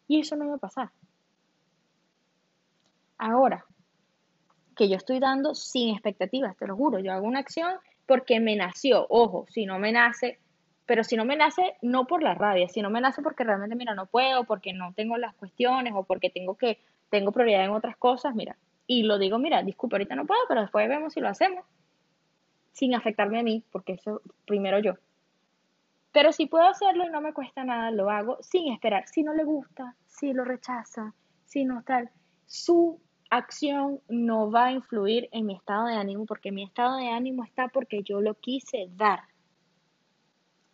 Y 0.07 0.21
eso 0.21 0.37
no 0.37 0.45
iba 0.45 0.57
a 0.57 0.59
pasar. 0.59 0.91
Ahora, 3.17 3.65
que 4.77 4.89
yo 4.89 4.97
estoy 4.97 5.21
dando 5.21 5.55
sin 5.55 5.91
expectativas, 5.95 6.57
te 6.57 6.67
lo 6.67 6.77
juro. 6.77 6.99
Yo 6.99 7.13
hago 7.13 7.27
una 7.27 7.41
acción 7.41 7.75
porque 8.07 8.41
me 8.41 8.57
nació. 8.57 9.07
Ojo, 9.09 9.47
si 9.49 9.67
no 9.67 9.79
me 9.79 9.93
nace, 9.93 10.39
pero 10.87 11.05
si 11.05 11.17
no 11.17 11.25
me 11.25 11.37
nace, 11.37 11.77
no 11.83 12.07
por 12.07 12.23
la 12.23 12.35
rabia, 12.35 12.69
si 12.69 12.83
no 12.83 12.91
me 12.91 13.01
nace 13.01 13.23
porque 13.23 13.45
realmente, 13.45 13.77
mira, 13.77 13.95
no 13.95 14.07
puedo, 14.07 14.45
porque 14.45 14.73
no 14.73 14.93
tengo 14.95 15.17
las 15.17 15.35
cuestiones 15.35 15.93
o 15.95 16.05
porque 16.05 16.31
tengo 16.31 16.57
que, 16.57 16.79
tengo 17.11 17.31
prioridad 17.31 17.65
en 17.65 17.71
otras 17.71 17.97
cosas, 17.97 18.35
mira. 18.35 18.57
Y 18.87 19.05
lo 19.05 19.19
digo, 19.19 19.39
mira, 19.39 19.63
disculpa, 19.63 19.97
ahorita 19.97 20.17
no 20.17 20.27
puedo, 20.27 20.41
pero 20.49 20.63
después 20.63 20.89
vemos 20.89 21.13
si 21.13 21.21
lo 21.21 21.29
hacemos. 21.29 21.65
Sin 22.73 22.95
afectarme 22.95 23.41
a 23.41 23.43
mí, 23.43 23.65
porque 23.71 23.95
eso 23.95 24.23
primero 24.47 24.79
yo. 24.79 24.95
Pero 26.13 26.33
si 26.33 26.47
puedo 26.47 26.65
hacerlo 26.65 27.05
y 27.07 27.11
no 27.11 27.21
me 27.21 27.33
cuesta 27.33 27.65
nada, 27.65 27.91
lo 27.91 28.11
hago 28.11 28.39
sin 28.43 28.73
esperar. 28.73 29.07
Si 29.07 29.23
no 29.23 29.33
le 29.33 29.45
gusta, 29.45 29.97
si 30.07 30.33
lo 30.33 30.45
rechaza, 30.45 31.15
si 31.45 31.65
no 31.65 31.83
tal, 31.85 32.11
su 32.47 33.01
acción 33.31 34.01
no 34.09 34.51
va 34.51 34.67
a 34.67 34.73
influir 34.73 35.29
en 35.31 35.47
mi 35.47 35.55
estado 35.55 35.87
de 35.87 35.95
ánimo 35.95 36.27
porque 36.27 36.51
mi 36.51 36.65
estado 36.65 36.97
de 36.97 37.09
ánimo 37.09 37.45
está 37.45 37.69
porque 37.69 38.03
yo 38.03 38.21
lo 38.21 38.35
quise 38.35 38.89
dar. 38.97 39.21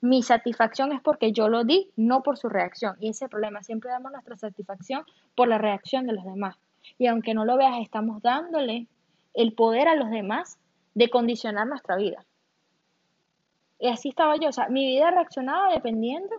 Mi 0.01 0.23
satisfacción 0.23 0.93
es 0.93 1.01
porque 1.03 1.33
yo 1.33 1.49
lo 1.49 1.65
di, 1.65 1.91
no 1.97 2.23
por 2.23 2.39
su 2.39 2.49
reacción. 2.49 2.97
Y 3.01 3.11
ese 3.11 3.29
problema, 3.29 3.63
siempre 3.63 3.91
damos 3.91 4.13
nuestra 4.13 4.37
satisfacción 4.37 5.05
por 5.35 5.49
la 5.49 5.59
reacción 5.59 6.07
de 6.07 6.15
los 6.15 6.25
demás. 6.25 6.57
Y 6.99 7.09
aunque 7.09 7.35
no 7.35 7.45
lo 7.45 7.57
veas, 7.57 7.81
estamos 7.83 8.23
dándole 8.23 8.87
el 9.35 9.53
poder 9.53 9.89
a 9.89 9.97
los 9.97 10.11
demás 10.11 10.59
de 10.97 11.11
condicionar 11.11 11.67
nuestra 11.67 11.95
vida. 11.97 12.25
Y 13.79 13.89
así 13.89 14.09
estaba 14.09 14.37
yo, 14.37 14.49
o 14.49 14.53
sea, 14.53 14.69
mi 14.69 14.87
vida 14.87 15.11
reaccionaba 15.11 15.71
dependiendo 15.75 16.35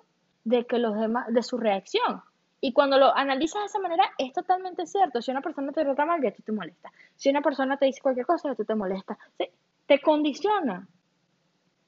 de 0.45 0.65
que 0.65 0.79
los 0.79 0.99
demás, 0.99 1.31
de 1.31 1.43
su 1.43 1.59
reacción. 1.59 2.23
Y 2.59 2.73
cuando 2.73 2.97
lo 2.97 3.15
analizas 3.15 3.61
de 3.61 3.65
esa 3.67 3.79
manera, 3.79 4.11
es 4.17 4.33
totalmente 4.33 4.87
cierto. 4.87 5.21
Si 5.21 5.29
una 5.29 5.41
persona 5.41 5.71
te 5.71 5.83
trata 5.83 6.05
mal, 6.07 6.23
ya 6.23 6.33
tú 6.33 6.41
te 6.41 6.51
molesta. 6.51 6.91
Si 7.15 7.29
una 7.29 7.43
persona 7.43 7.77
te 7.77 7.85
dice 7.85 8.01
cualquier 8.01 8.25
cosa, 8.25 8.49
ya 8.49 8.55
tú 8.55 8.65
te 8.65 8.73
molesta. 8.73 9.15
Te 9.85 10.01
condiciona. 10.01 10.87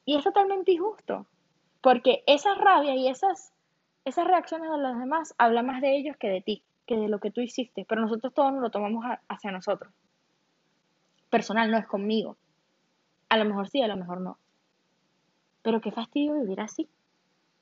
Y 0.06 0.16
es 0.16 0.24
totalmente 0.24 0.72
injusto. 0.72 1.26
Porque 1.82 2.24
esa 2.28 2.54
rabia 2.54 2.94
y 2.94 3.08
esas, 3.08 3.52
esas 4.06 4.28
reacciones 4.28 4.70
de 4.70 4.78
los 4.78 5.00
demás 5.00 5.34
habla 5.40 5.64
más 5.64 5.82
de 5.82 5.98
ellos 5.98 6.16
que 6.18 6.30
de 6.30 6.42
ti, 6.42 6.64
que 6.86 6.98
de 6.98 7.10
lo 7.10 7.20
que 7.20 7.32
tú 7.32 7.42
hiciste. 7.42 7.84
Pero 7.90 8.02
nosotros 8.02 8.32
todos 8.32 8.54
nos 8.54 8.62
lo 8.62 8.70
tomamos 8.70 9.04
hacia 9.28 9.52
nosotros. 9.52 9.92
Personal, 11.32 11.72
no 11.72 11.80
es 11.80 11.88
conmigo. 11.88 12.38
A 13.30 13.38
lo 13.38 13.46
mejor 13.46 13.70
sí, 13.70 13.82
a 13.82 13.88
lo 13.88 13.96
mejor 13.96 14.22
no. 14.22 14.38
Pero 15.62 15.82
qué 15.82 15.92
fastidio 15.92 16.34
vivir 16.36 16.62
así. 16.62 16.90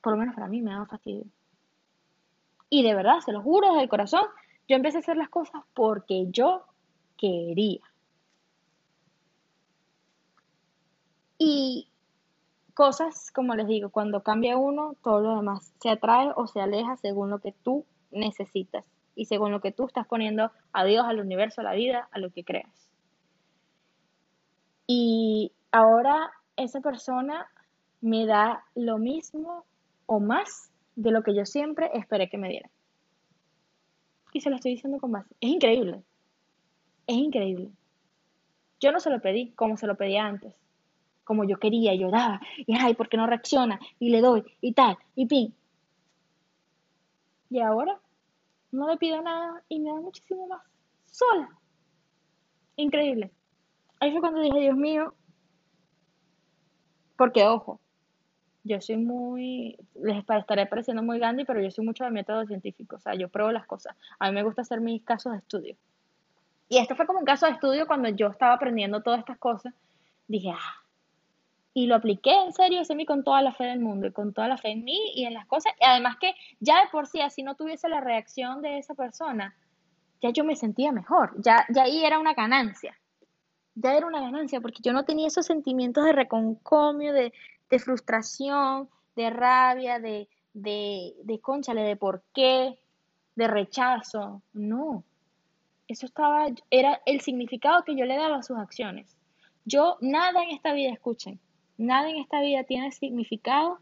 Por 0.00 0.12
lo 0.12 0.18
menos 0.18 0.34
para 0.34 0.48
mí 0.48 0.62
me 0.62 0.72
da 0.72 0.86
fastidio. 0.86 1.24
Y 2.70 2.82
de 2.82 2.94
verdad, 2.94 3.20
se 3.20 3.32
lo 3.32 3.42
juro 3.42 3.68
desde 3.68 3.82
el 3.82 3.88
corazón, 3.88 4.24
yo 4.68 4.76
empecé 4.76 4.98
a 4.98 5.00
hacer 5.00 5.16
las 5.16 5.30
cosas 5.30 5.62
porque 5.74 6.26
yo 6.30 6.64
quería. 7.16 7.80
Y 11.38 11.88
cosas, 12.74 13.30
como 13.32 13.54
les 13.54 13.66
digo, 13.66 13.90
cuando 13.90 14.22
cambia 14.22 14.56
uno, 14.56 14.94
todo 15.02 15.20
lo 15.20 15.36
demás 15.36 15.72
se 15.80 15.90
atrae 15.90 16.30
o 16.36 16.46
se 16.46 16.60
aleja 16.60 16.96
según 16.96 17.30
lo 17.30 17.38
que 17.38 17.52
tú 17.52 17.84
necesitas 18.10 18.84
y 19.14 19.24
según 19.24 19.50
lo 19.50 19.60
que 19.60 19.72
tú 19.72 19.86
estás 19.86 20.06
poniendo 20.06 20.50
a 20.72 20.84
Dios, 20.84 21.04
al 21.06 21.20
universo, 21.20 21.60
a 21.60 21.64
la 21.64 21.72
vida, 21.72 22.08
a 22.12 22.18
lo 22.18 22.30
que 22.30 22.44
creas. 22.44 22.90
Y 24.86 25.52
ahora 25.72 26.30
esa 26.56 26.80
persona 26.80 27.46
me 28.00 28.26
da 28.26 28.64
lo 28.74 28.98
mismo 28.98 29.64
o 30.06 30.20
más 30.20 30.70
de 30.96 31.10
lo 31.10 31.22
que 31.22 31.34
yo 31.34 31.44
siempre 31.44 31.90
esperé 31.94 32.28
que 32.28 32.38
me 32.38 32.48
diera. 32.48 32.70
Y 34.32 34.40
se 34.40 34.50
lo 34.50 34.56
estoy 34.56 34.72
diciendo 34.72 34.98
con 34.98 35.12
base. 35.12 35.34
Es 35.40 35.50
increíble. 35.50 36.02
Es 37.06 37.16
increíble. 37.16 37.70
Yo 38.80 38.92
no 38.92 39.00
se 39.00 39.10
lo 39.10 39.20
pedí 39.20 39.52
como 39.52 39.76
se 39.76 39.86
lo 39.86 39.96
pedía 39.96 40.26
antes. 40.26 40.54
Como 41.24 41.44
yo 41.44 41.58
quería, 41.58 41.92
y 41.92 41.98
yo 41.98 42.10
daba, 42.10 42.40
y 42.56 42.74
ay, 42.74 42.94
¿por 42.94 43.08
qué 43.08 43.16
no 43.16 43.26
reacciona? 43.26 43.78
Y 43.98 44.10
le 44.10 44.20
doy, 44.20 44.44
y 44.60 44.72
tal, 44.72 44.96
y 45.14 45.26
pin. 45.26 45.54
Y 47.50 47.60
ahora 47.60 48.00
no 48.72 48.88
le 48.88 48.96
pido 48.96 49.20
nada 49.22 49.62
y 49.68 49.78
me 49.80 49.90
da 49.90 50.00
muchísimo 50.00 50.46
más. 50.46 50.62
Sola. 51.06 51.50
Increíble. 52.76 53.30
Ahí 54.00 54.12
fue 54.12 54.20
cuando 54.20 54.40
dije, 54.40 54.58
Dios 54.60 54.76
mío, 54.76 55.14
porque 57.18 57.44
ojo, 57.44 57.80
yo 58.62 58.80
soy 58.80 58.96
muy, 58.96 59.76
les 59.94 60.16
estaré 60.16 60.66
pareciendo 60.66 61.02
muy 61.02 61.18
Gandhi, 61.18 61.44
pero 61.44 61.60
yo 61.60 61.70
soy 61.70 61.84
mucho 61.84 62.04
de 62.04 62.10
método 62.10 62.46
científico, 62.46 62.96
o 62.96 63.00
sea, 63.00 63.14
yo 63.14 63.28
pruebo 63.28 63.50
las 63.50 63.66
cosas. 63.66 63.96
A 64.20 64.28
mí 64.28 64.34
me 64.34 64.44
gusta 64.44 64.62
hacer 64.62 64.80
mis 64.80 65.02
casos 65.02 65.32
de 65.32 65.38
estudio. 65.38 65.76
Y 66.68 66.78
esto 66.78 66.94
fue 66.94 67.06
como 67.06 67.18
un 67.18 67.24
caso 67.24 67.46
de 67.46 67.52
estudio 67.52 67.86
cuando 67.86 68.08
yo 68.10 68.28
estaba 68.28 68.54
aprendiendo 68.54 69.02
todas 69.02 69.18
estas 69.18 69.38
cosas. 69.38 69.74
Dije, 70.28 70.50
ah, 70.50 70.82
y 71.74 71.86
lo 71.86 71.96
apliqué 71.96 72.32
en 72.44 72.52
serio, 72.52 72.84
semi 72.84 73.04
con 73.04 73.24
toda 73.24 73.42
la 73.42 73.52
fe 73.52 73.64
del 73.64 73.80
mundo 73.80 74.06
y 74.06 74.12
con 74.12 74.32
toda 74.32 74.46
la 74.46 74.56
fe 74.56 74.70
en 74.70 74.84
mí 74.84 75.12
y 75.14 75.24
en 75.24 75.34
las 75.34 75.46
cosas. 75.46 75.72
Y 75.80 75.84
además 75.84 76.16
que 76.20 76.34
ya 76.60 76.80
de 76.80 76.90
por 76.92 77.08
sí, 77.08 77.20
así 77.20 77.42
no 77.42 77.56
tuviese 77.56 77.88
la 77.88 78.00
reacción 78.00 78.62
de 78.62 78.78
esa 78.78 78.94
persona, 78.94 79.56
ya 80.20 80.30
yo 80.30 80.44
me 80.44 80.54
sentía 80.54 80.92
mejor, 80.92 81.32
ya, 81.42 81.66
ya 81.68 81.82
ahí 81.82 82.04
era 82.04 82.18
una 82.18 82.34
ganancia. 82.34 82.96
Ya 83.80 83.96
era 83.96 84.06
una 84.06 84.20
ganancia 84.20 84.60
porque 84.60 84.82
yo 84.82 84.92
no 84.92 85.04
tenía 85.04 85.28
esos 85.28 85.46
sentimientos 85.46 86.04
de 86.04 86.12
reconcomio, 86.12 87.12
de, 87.12 87.32
de 87.70 87.78
frustración, 87.78 88.88
de 89.14 89.30
rabia, 89.30 90.00
de, 90.00 90.28
de, 90.52 91.14
de 91.22 91.40
conchale, 91.40 91.82
de 91.82 91.96
por 91.96 92.22
qué, 92.34 92.78
de 93.36 93.46
rechazo. 93.46 94.42
No. 94.52 95.04
Eso 95.86 96.06
estaba, 96.06 96.46
era 96.70 97.00
el 97.06 97.20
significado 97.20 97.84
que 97.84 97.96
yo 97.96 98.04
le 98.04 98.16
daba 98.16 98.38
a 98.38 98.42
sus 98.42 98.58
acciones. 98.58 99.16
Yo, 99.64 99.96
nada 100.00 100.42
en 100.42 100.50
esta 100.50 100.72
vida, 100.72 100.90
escuchen, 100.92 101.38
nada 101.76 102.10
en 102.10 102.16
esta 102.16 102.40
vida 102.40 102.64
tiene 102.64 102.90
significado 102.90 103.78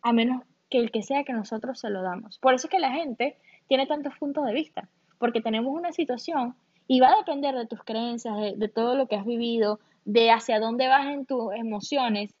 a 0.00 0.12
menos 0.12 0.44
que 0.70 0.78
el 0.78 0.90
que 0.90 1.02
sea 1.02 1.24
que 1.24 1.34
nosotros 1.34 1.78
se 1.78 1.90
lo 1.90 2.02
damos. 2.02 2.38
Por 2.38 2.54
eso 2.54 2.68
es 2.68 2.70
que 2.70 2.78
la 2.78 2.92
gente 2.92 3.36
tiene 3.68 3.86
tantos 3.86 4.14
puntos 4.18 4.46
de 4.46 4.54
vista, 4.54 4.88
porque 5.18 5.40
tenemos 5.40 5.74
una 5.74 5.92
situación 5.92 6.56
y 6.86 7.00
va 7.00 7.12
a 7.12 7.16
depender 7.16 7.54
de 7.54 7.66
tus 7.66 7.82
creencias, 7.84 8.34
de, 8.56 8.68
todo 8.68 8.94
lo 8.94 9.06
que 9.06 9.16
has 9.16 9.24
vivido, 9.24 9.80
de 10.04 10.30
hacia 10.30 10.60
dónde 10.60 10.88
vas 10.88 11.06
en 11.06 11.26
tus 11.26 11.54
emociones, 11.54 12.34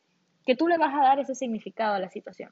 que 0.44 0.56
tú 0.56 0.68
le 0.68 0.78
vas 0.78 0.94
a 0.94 1.02
dar 1.02 1.20
ese 1.20 1.34
significado 1.34 1.94
a 1.94 1.98
la 1.98 2.10
situación. 2.10 2.50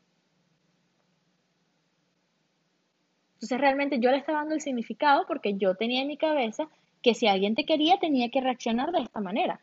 Entonces 3.35 3.59
realmente 3.59 3.99
yo 4.01 4.11
le 4.11 4.19
estaba 4.19 4.41
dando 4.41 4.55
el 4.55 4.61
significado 4.61 5.25
porque 5.27 5.55
yo 5.57 5.75
tenía 5.75 6.03
en 6.03 6.09
mi 6.09 6.17
cabeza 6.17 6.69
que 7.03 7.15
si 7.15 7.27
alguien 7.27 7.55
te 7.55 7.65
quería 7.65 7.99
tenía 7.99 8.31
que 8.31 8.41
reaccionar 8.41 8.93
de 8.93 9.01
esta 9.01 9.21
manera. 9.21 9.61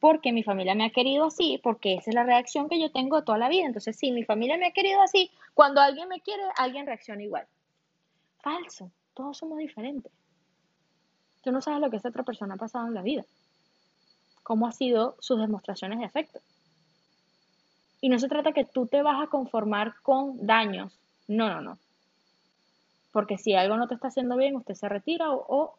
Porque 0.00 0.32
mi 0.32 0.42
familia 0.42 0.74
me 0.74 0.86
ha 0.86 0.90
querido 0.90 1.26
así, 1.26 1.60
porque 1.62 1.94
esa 1.94 2.10
es 2.10 2.14
la 2.14 2.24
reacción 2.24 2.68
que 2.68 2.80
yo 2.80 2.90
tengo 2.90 3.22
toda 3.22 3.36
la 3.36 3.50
vida. 3.50 3.66
Entonces, 3.66 3.96
si 3.96 4.12
mi 4.12 4.24
familia 4.24 4.56
me 4.56 4.66
ha 4.66 4.72
querido 4.72 5.00
así, 5.02 5.30
cuando 5.52 5.80
alguien 5.82 6.08
me 6.08 6.20
quiere, 6.20 6.42
alguien 6.56 6.86
reacciona 6.86 7.22
igual. 7.22 7.46
Falso. 8.38 8.90
Todos 9.12 9.36
somos 9.36 9.58
diferentes. 9.58 10.10
Tú 11.42 11.52
no 11.52 11.60
sabes 11.60 11.80
lo 11.80 11.90
que 11.90 11.96
esa 11.96 12.08
otra 12.08 12.22
persona 12.22 12.54
ha 12.54 12.58
pasado 12.58 12.86
en 12.86 12.94
la 12.94 13.02
vida. 13.02 13.24
Cómo 14.42 14.66
han 14.66 14.72
sido 14.72 15.16
sus 15.20 15.40
demostraciones 15.40 15.98
de 15.98 16.04
afecto. 16.04 16.40
Y 18.00 18.08
no 18.08 18.18
se 18.18 18.28
trata 18.28 18.52
que 18.52 18.64
tú 18.64 18.86
te 18.86 19.02
vas 19.02 19.22
a 19.22 19.28
conformar 19.28 19.94
con 20.02 20.46
daños. 20.46 20.98
No, 21.28 21.48
no, 21.48 21.60
no. 21.60 21.78
Porque 23.12 23.38
si 23.38 23.54
algo 23.54 23.76
no 23.76 23.88
te 23.88 23.94
está 23.94 24.08
haciendo 24.08 24.36
bien, 24.36 24.56
usted 24.56 24.74
se 24.74 24.88
retira 24.88 25.32
o, 25.32 25.74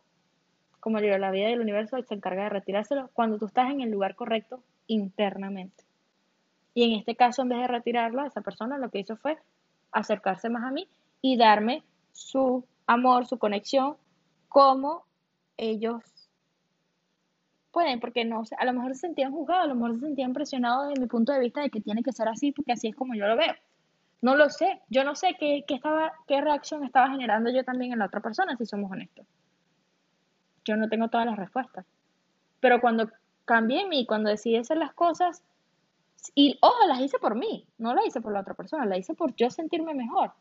como 0.79 0.99
digo, 0.99 1.17
la 1.17 1.31
vida 1.31 1.47
del 1.47 1.61
universo 1.61 2.01
se 2.01 2.13
encarga 2.13 2.43
de 2.43 2.49
retirárselo 2.49 3.09
cuando 3.13 3.37
tú 3.37 3.45
estás 3.45 3.69
en 3.71 3.81
el 3.81 3.89
lugar 3.89 4.15
correcto 4.15 4.61
internamente. 4.87 5.83
Y 6.73 6.83
en 6.83 6.99
este 6.99 7.15
caso, 7.15 7.41
en 7.41 7.49
vez 7.49 7.59
de 7.59 7.67
retirarlo, 7.67 8.25
esa 8.25 8.41
persona 8.41 8.77
lo 8.77 8.89
que 8.89 8.99
hizo 8.99 9.17
fue 9.17 9.37
acercarse 9.91 10.49
más 10.49 10.63
a 10.63 10.71
mí 10.71 10.87
y 11.21 11.37
darme 11.37 11.83
su 12.13 12.65
amor, 12.87 13.25
su 13.27 13.37
conexión, 13.37 13.95
como 14.49 15.05
ellos 15.61 16.01
pueden, 17.71 17.99
porque 17.99 18.25
no 18.25 18.43
a 18.57 18.65
lo 18.65 18.73
mejor 18.73 18.93
se 18.95 19.01
sentían 19.01 19.31
juzgados, 19.31 19.65
a 19.65 19.67
lo 19.67 19.75
mejor 19.75 19.93
se 19.95 20.07
sentían 20.07 20.33
presionados 20.33 20.89
desde 20.89 21.01
mi 21.01 21.07
punto 21.07 21.31
de 21.31 21.39
vista 21.39 21.61
de 21.61 21.69
que 21.69 21.79
tiene 21.79 22.03
que 22.03 22.11
ser 22.11 22.27
así, 22.27 22.51
porque 22.51 22.73
así 22.73 22.89
es 22.89 22.95
como 22.95 23.15
yo 23.15 23.27
lo 23.27 23.37
veo. 23.37 23.53
No 24.21 24.35
lo 24.35 24.49
sé, 24.49 24.81
yo 24.89 25.03
no 25.03 25.15
sé 25.15 25.35
qué, 25.39 25.63
qué, 25.67 25.75
estaba, 25.75 26.13
qué 26.27 26.41
reacción 26.41 26.83
estaba 26.83 27.09
generando 27.09 27.49
yo 27.51 27.63
también 27.63 27.93
en 27.93 27.99
la 27.99 28.05
otra 28.05 28.19
persona, 28.19 28.57
si 28.57 28.65
somos 28.65 28.91
honestos. 28.91 29.25
Yo 30.65 30.75
no 30.75 30.89
tengo 30.89 31.07
todas 31.07 31.25
las 31.25 31.37
respuestas. 31.37 31.85
Pero 32.59 32.81
cuando 32.81 33.09
cambié 33.45 33.87
mí, 33.87 34.05
cuando 34.05 34.29
decidí 34.29 34.57
hacer 34.57 34.77
las 34.77 34.93
cosas, 34.93 35.43
y 36.35 36.57
ojo, 36.61 36.87
las 36.87 36.99
hice 36.99 37.17
por 37.19 37.35
mí, 37.35 37.65
no 37.77 37.93
las 37.93 38.05
hice 38.05 38.21
por 38.21 38.33
la 38.33 38.41
otra 38.41 38.53
persona, 38.53 38.85
las 38.85 38.99
hice 38.99 39.13
por 39.13 39.35
yo 39.35 39.49
sentirme 39.49 39.93
mejor. 39.93 40.33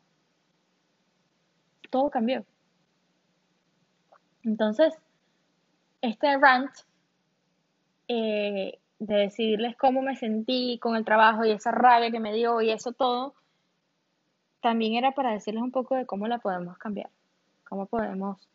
Todo 1.90 2.10
cambió. 2.10 2.44
Entonces, 4.42 4.94
este 6.02 6.38
rant 6.38 6.70
eh, 8.08 8.78
de 8.98 9.14
decirles 9.14 9.76
cómo 9.76 10.02
me 10.02 10.16
sentí 10.16 10.78
con 10.80 10.96
el 10.96 11.04
trabajo 11.04 11.44
y 11.44 11.50
esa 11.52 11.70
rabia 11.70 12.10
que 12.10 12.20
me 12.20 12.34
dio 12.34 12.60
y 12.60 12.70
eso 12.70 12.92
todo, 12.92 13.34
también 14.60 14.94
era 14.94 15.12
para 15.12 15.32
decirles 15.32 15.62
un 15.62 15.70
poco 15.70 15.96
de 15.96 16.06
cómo 16.06 16.28
la 16.28 16.38
podemos 16.38 16.76
cambiar, 16.78 17.10
cómo 17.68 17.86
podemos 17.86 18.48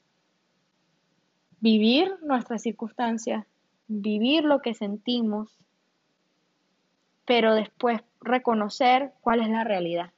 vivir 1.59 2.15
nuestras 2.21 2.61
circunstancias, 2.61 3.45
vivir 3.87 4.43
lo 4.43 4.61
que 4.61 4.73
sentimos, 4.73 5.57
pero 7.25 7.55
después 7.55 8.01
reconocer 8.21 9.13
cuál 9.21 9.41
es 9.41 9.49
la 9.49 9.63
realidad. 9.63 10.11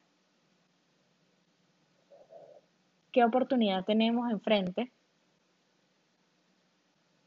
¿Qué 3.13 3.24
oportunidad 3.24 3.86
tenemos 3.86 4.30
enfrente? 4.30 4.92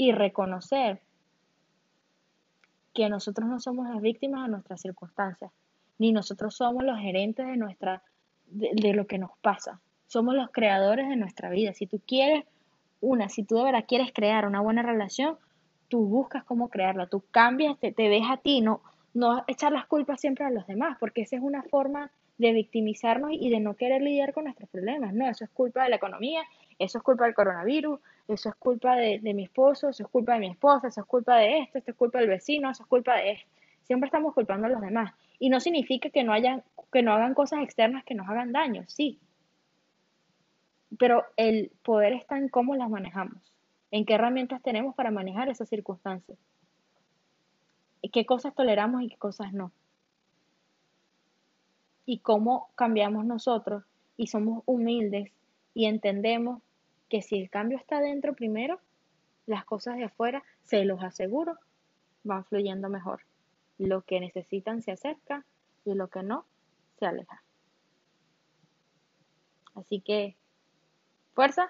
Y 0.00 0.12
reconocer 0.12 1.02
que 2.94 3.10
nosotros 3.10 3.46
no 3.46 3.60
somos 3.60 3.86
las 3.86 4.00
víctimas 4.00 4.44
de 4.44 4.50
nuestras 4.50 4.80
circunstancias, 4.80 5.52
ni 5.98 6.10
nosotros 6.10 6.56
somos 6.56 6.84
los 6.84 6.98
gerentes 6.98 7.46
de, 7.46 7.58
nuestra, 7.58 8.02
de, 8.46 8.94
lo 8.94 9.06
que 9.06 9.18
nos 9.18 9.32
pasa. 9.42 9.82
Somos 10.06 10.34
los 10.34 10.48
creadores 10.52 11.06
de 11.10 11.16
nuestra 11.16 11.50
vida. 11.50 11.74
Si 11.74 11.86
tú 11.86 12.00
quieres 12.06 12.46
una, 13.02 13.28
si 13.28 13.42
tú 13.42 13.56
de 13.56 13.64
verdad 13.64 13.84
quieres 13.86 14.10
crear 14.10 14.46
una 14.46 14.62
buena 14.62 14.80
relación, 14.80 15.36
tú 15.88 16.06
buscas 16.06 16.44
cómo 16.44 16.70
crearla, 16.70 17.06
tú 17.06 17.22
cambias, 17.30 17.78
te, 17.78 17.92
te 17.92 18.08
ves 18.08 18.24
a 18.26 18.38
ti, 18.38 18.62
no, 18.62 18.80
no 19.12 19.44
echar 19.48 19.70
las 19.70 19.84
culpas 19.86 20.18
siempre 20.18 20.46
a 20.46 20.50
los 20.50 20.66
demás, 20.66 20.96
porque 20.98 21.20
esa 21.20 21.36
es 21.36 21.42
una 21.42 21.62
forma 21.64 22.10
de 22.38 22.54
victimizarnos 22.54 23.32
y 23.34 23.50
de 23.50 23.60
no 23.60 23.76
querer 23.76 24.00
lidiar 24.00 24.32
con 24.32 24.44
nuestros 24.44 24.70
problemas. 24.70 25.12
No, 25.12 25.28
eso 25.28 25.44
es 25.44 25.50
culpa 25.50 25.82
de 25.82 25.90
la 25.90 25.96
economía, 25.96 26.42
eso 26.80 26.98
es 26.98 27.04
culpa 27.04 27.24
del 27.24 27.34
coronavirus, 27.34 28.00
eso 28.26 28.48
es 28.48 28.54
culpa 28.56 28.96
de, 28.96 29.20
mi 29.20 29.44
esposo, 29.44 29.90
eso 29.90 30.02
es 30.02 30.08
culpa 30.08 30.34
de 30.34 30.40
mi 30.40 30.48
esposa, 30.48 30.88
eso 30.88 31.02
es 31.02 31.06
culpa 31.06 31.36
de 31.36 31.58
esto, 31.58 31.78
esto 31.78 31.90
es 31.92 31.96
culpa 31.96 32.18
del 32.18 32.28
vecino, 32.28 32.70
eso 32.70 32.82
es 32.82 32.88
culpa 32.88 33.16
de 33.16 33.32
esto. 33.32 33.48
Siempre 33.82 34.06
estamos 34.06 34.34
culpando 34.34 34.66
a 34.66 34.70
los 34.70 34.80
demás. 34.80 35.14
Y 35.38 35.48
no 35.48 35.60
significa 35.60 36.10
que 36.10 36.24
no, 36.24 36.32
hayan, 36.32 36.62
que 36.92 37.02
no 37.02 37.12
hagan 37.12 37.34
cosas 37.34 37.60
externas 37.62 38.04
que 38.04 38.14
nos 38.14 38.28
hagan 38.28 38.52
daño, 38.52 38.84
sí. 38.88 39.18
Pero 40.98 41.24
el 41.36 41.70
poder 41.82 42.14
está 42.14 42.36
en 42.36 42.48
cómo 42.48 42.74
las 42.76 42.90
manejamos, 42.90 43.52
en 43.90 44.04
qué 44.04 44.14
herramientas 44.14 44.62
tenemos 44.62 44.94
para 44.94 45.10
manejar 45.10 45.48
esas 45.48 45.68
circunstancias, 45.68 46.38
qué 48.12 48.26
cosas 48.26 48.54
toleramos 48.54 49.02
y 49.02 49.08
qué 49.08 49.16
cosas 49.16 49.52
no 49.52 49.70
y 52.10 52.18
cómo 52.18 52.70
cambiamos 52.74 53.24
nosotros 53.24 53.84
y 54.16 54.26
somos 54.26 54.64
humildes 54.66 55.30
y 55.74 55.84
entendemos 55.84 56.60
que 57.10 57.20
si 57.20 57.38
el 57.38 57.50
cambio 57.50 57.76
está 57.76 58.00
dentro 58.00 58.34
primero, 58.34 58.80
las 59.46 59.64
cosas 59.64 59.96
de 59.96 60.04
afuera, 60.04 60.42
se 60.62 60.84
los 60.84 61.02
aseguro, 61.02 61.58
van 62.22 62.44
fluyendo 62.44 62.88
mejor. 62.88 63.20
Lo 63.78 64.02
que 64.02 64.20
necesitan 64.20 64.80
se 64.80 64.92
acerca 64.92 65.44
y 65.84 65.94
lo 65.94 66.08
que 66.08 66.22
no, 66.22 66.46
se 66.98 67.06
aleja. 67.06 67.42
Así 69.74 70.00
que, 70.00 70.36
fuerza 71.34 71.68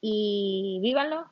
y 0.00 0.78
vívanlo. 0.82 1.30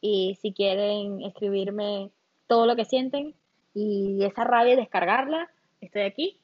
Y 0.00 0.38
si 0.40 0.52
quieren 0.52 1.22
escribirme 1.22 2.10
todo 2.46 2.66
lo 2.66 2.76
que 2.76 2.84
sienten 2.84 3.34
y 3.74 4.22
esa 4.24 4.44
rabia 4.44 4.76
descargarla, 4.76 5.50
estoy 5.80 6.02
aquí 6.02 6.40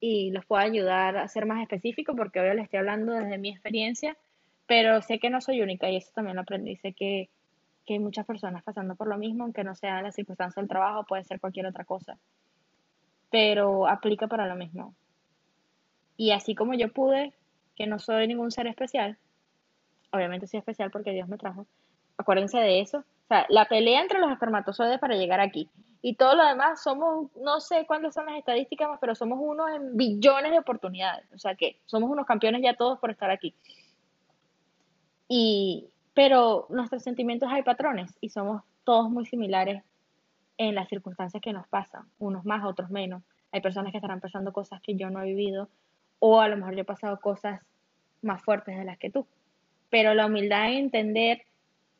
y 0.00 0.30
los 0.30 0.44
puedo 0.46 0.62
ayudar 0.62 1.16
a 1.16 1.28
ser 1.28 1.46
más 1.46 1.62
específico 1.62 2.14
porque 2.16 2.40
hoy 2.40 2.54
les 2.54 2.64
estoy 2.64 2.78
hablando 2.78 3.12
desde 3.12 3.38
mi 3.38 3.50
experiencia, 3.50 4.16
pero 4.66 5.02
sé 5.02 5.18
que 5.18 5.30
no 5.30 5.40
soy 5.40 5.62
única 5.62 5.90
y 5.90 5.96
eso 5.96 6.10
también 6.14 6.36
lo 6.36 6.42
aprendí. 6.42 6.76
Sé 6.76 6.92
que, 6.92 7.28
que 7.86 7.94
hay 7.94 7.98
muchas 7.98 8.26
personas 8.26 8.62
pasando 8.62 8.94
por 8.94 9.08
lo 9.08 9.18
mismo, 9.18 9.44
aunque 9.44 9.64
no 9.64 9.74
sea 9.74 10.02
la 10.02 10.12
circunstancia 10.12 10.60
del 10.60 10.68
trabajo, 10.68 11.04
puede 11.04 11.24
ser 11.24 11.40
cualquier 11.40 11.66
otra 11.66 11.84
cosa, 11.84 12.18
pero 13.30 13.86
aplica 13.86 14.26
para 14.26 14.46
lo 14.46 14.56
mismo. 14.56 14.94
Y 16.16 16.30
así 16.30 16.54
como 16.54 16.74
yo 16.74 16.92
pude, 16.92 17.32
que 17.76 17.86
no 17.86 17.98
soy 17.98 18.28
ningún 18.28 18.50
ser 18.50 18.66
especial, 18.66 19.18
obviamente 20.12 20.46
soy 20.46 20.58
especial 20.58 20.90
porque 20.90 21.10
Dios 21.10 21.28
me 21.28 21.38
trajo, 21.38 21.66
acuérdense 22.16 22.58
de 22.58 22.80
eso. 22.80 22.98
O 22.98 23.26
sea, 23.28 23.46
la 23.48 23.66
pelea 23.66 24.02
entre 24.02 24.20
los 24.20 24.30
espermatozoides 24.30 25.00
para 25.00 25.16
llegar 25.16 25.40
aquí 25.40 25.68
y 26.06 26.16
todo 26.16 26.34
lo 26.34 26.44
demás 26.44 26.82
somos, 26.82 27.34
no 27.36 27.60
sé 27.60 27.86
cuántas 27.86 28.12
son 28.12 28.26
las 28.26 28.36
estadísticas, 28.36 28.90
pero 29.00 29.14
somos 29.14 29.38
unos 29.40 29.70
en 29.74 29.96
billones 29.96 30.52
de 30.52 30.58
oportunidades. 30.58 31.24
O 31.32 31.38
sea 31.38 31.54
que 31.54 31.80
somos 31.86 32.10
unos 32.10 32.26
campeones 32.26 32.60
ya 32.62 32.74
todos 32.74 32.98
por 32.98 33.10
estar 33.10 33.30
aquí. 33.30 33.54
Y, 35.28 35.88
pero 36.12 36.66
nuestros 36.68 37.02
sentimientos 37.02 37.48
hay 37.50 37.62
patrones 37.62 38.16
y 38.20 38.30
somos 38.30 38.62
todos 38.84 39.10
muy 39.10 39.26
similares 39.26 39.82
en 40.58 40.74
las 40.74 40.88
circunstancias 40.88 41.42
que 41.42 41.52
nos 41.52 41.66
pasan, 41.66 42.02
unos 42.18 42.44
más, 42.44 42.64
otros 42.64 42.90
menos. 42.90 43.22
Hay 43.50 43.60
personas 43.60 43.92
que 43.92 43.98
estarán 43.98 44.20
pasando 44.20 44.52
cosas 44.52 44.80
que 44.80 44.94
yo 44.94 45.10
no 45.10 45.22
he 45.22 45.26
vivido 45.26 45.68
o 46.18 46.40
a 46.40 46.48
lo 46.48 46.56
mejor 46.56 46.74
yo 46.74 46.82
he 46.82 46.84
pasado 46.84 47.20
cosas 47.20 47.60
más 48.22 48.42
fuertes 48.42 48.76
de 48.76 48.84
las 48.84 48.98
que 48.98 49.10
tú. 49.10 49.26
Pero 49.90 50.14
la 50.14 50.26
humildad 50.26 50.68
de 50.68 50.78
entender 50.78 51.42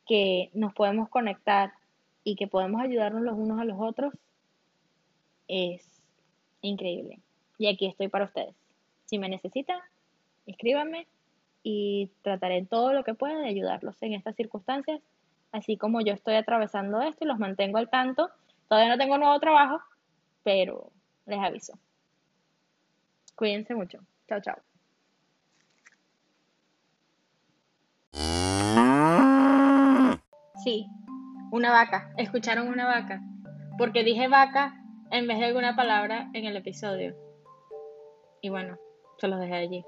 que 0.07 0.49
nos 0.53 0.73
podemos 0.73 1.09
conectar 1.09 1.73
y 2.23 2.35
que 2.35 2.47
podemos 2.47 2.81
ayudarnos 2.81 3.21
los 3.21 3.35
unos 3.37 3.59
a 3.59 3.65
los 3.65 3.77
otros 3.79 4.13
es 5.47 6.01
increíble. 6.61 7.19
Y 7.57 7.67
aquí 7.67 7.85
estoy 7.85 8.07
para 8.07 8.25
ustedes. 8.25 8.55
Si 9.05 9.19
me 9.19 9.29
necesitan, 9.29 9.79
escríbanme 10.45 11.07
y 11.67 12.11
trataré 12.21 12.63
todo 12.63 12.93
lo 12.93 13.03
que 13.03 13.15
pueda 13.15 13.39
de 13.39 13.47
ayudarlos 13.47 13.95
en 14.03 14.13
estas 14.13 14.35
circunstancias, 14.35 15.01
así 15.51 15.77
como 15.77 15.99
yo 15.99 16.13
estoy 16.13 16.35
atravesando 16.35 17.01
esto 17.01 17.23
y 17.23 17.27
los 17.27 17.39
mantengo 17.39 17.79
al 17.79 17.89
tanto. 17.89 18.29
Todavía 18.69 18.91
no 18.91 18.99
tengo 18.99 19.17
nuevo 19.17 19.39
trabajo, 19.39 19.79
pero 20.43 20.91
les 21.25 21.39
aviso. 21.39 21.73
Cuídense 23.35 23.73
mucho. 23.73 23.97
Chao, 24.29 24.41
chao. 24.41 24.57
Sí, 30.63 30.85
una 31.51 31.71
vaca. 31.71 32.13
Escucharon 32.17 32.67
una 32.67 32.85
vaca. 32.85 33.21
Porque 33.79 34.03
dije 34.03 34.27
vaca 34.27 34.79
en 35.09 35.27
vez 35.27 35.39
de 35.39 35.45
alguna 35.45 35.75
palabra 35.75 36.29
en 36.33 36.45
el 36.45 36.57
episodio. 36.57 37.15
Y 38.41 38.49
bueno, 38.49 38.77
se 39.17 39.27
los 39.27 39.39
dejé 39.39 39.55
allí. 39.55 39.85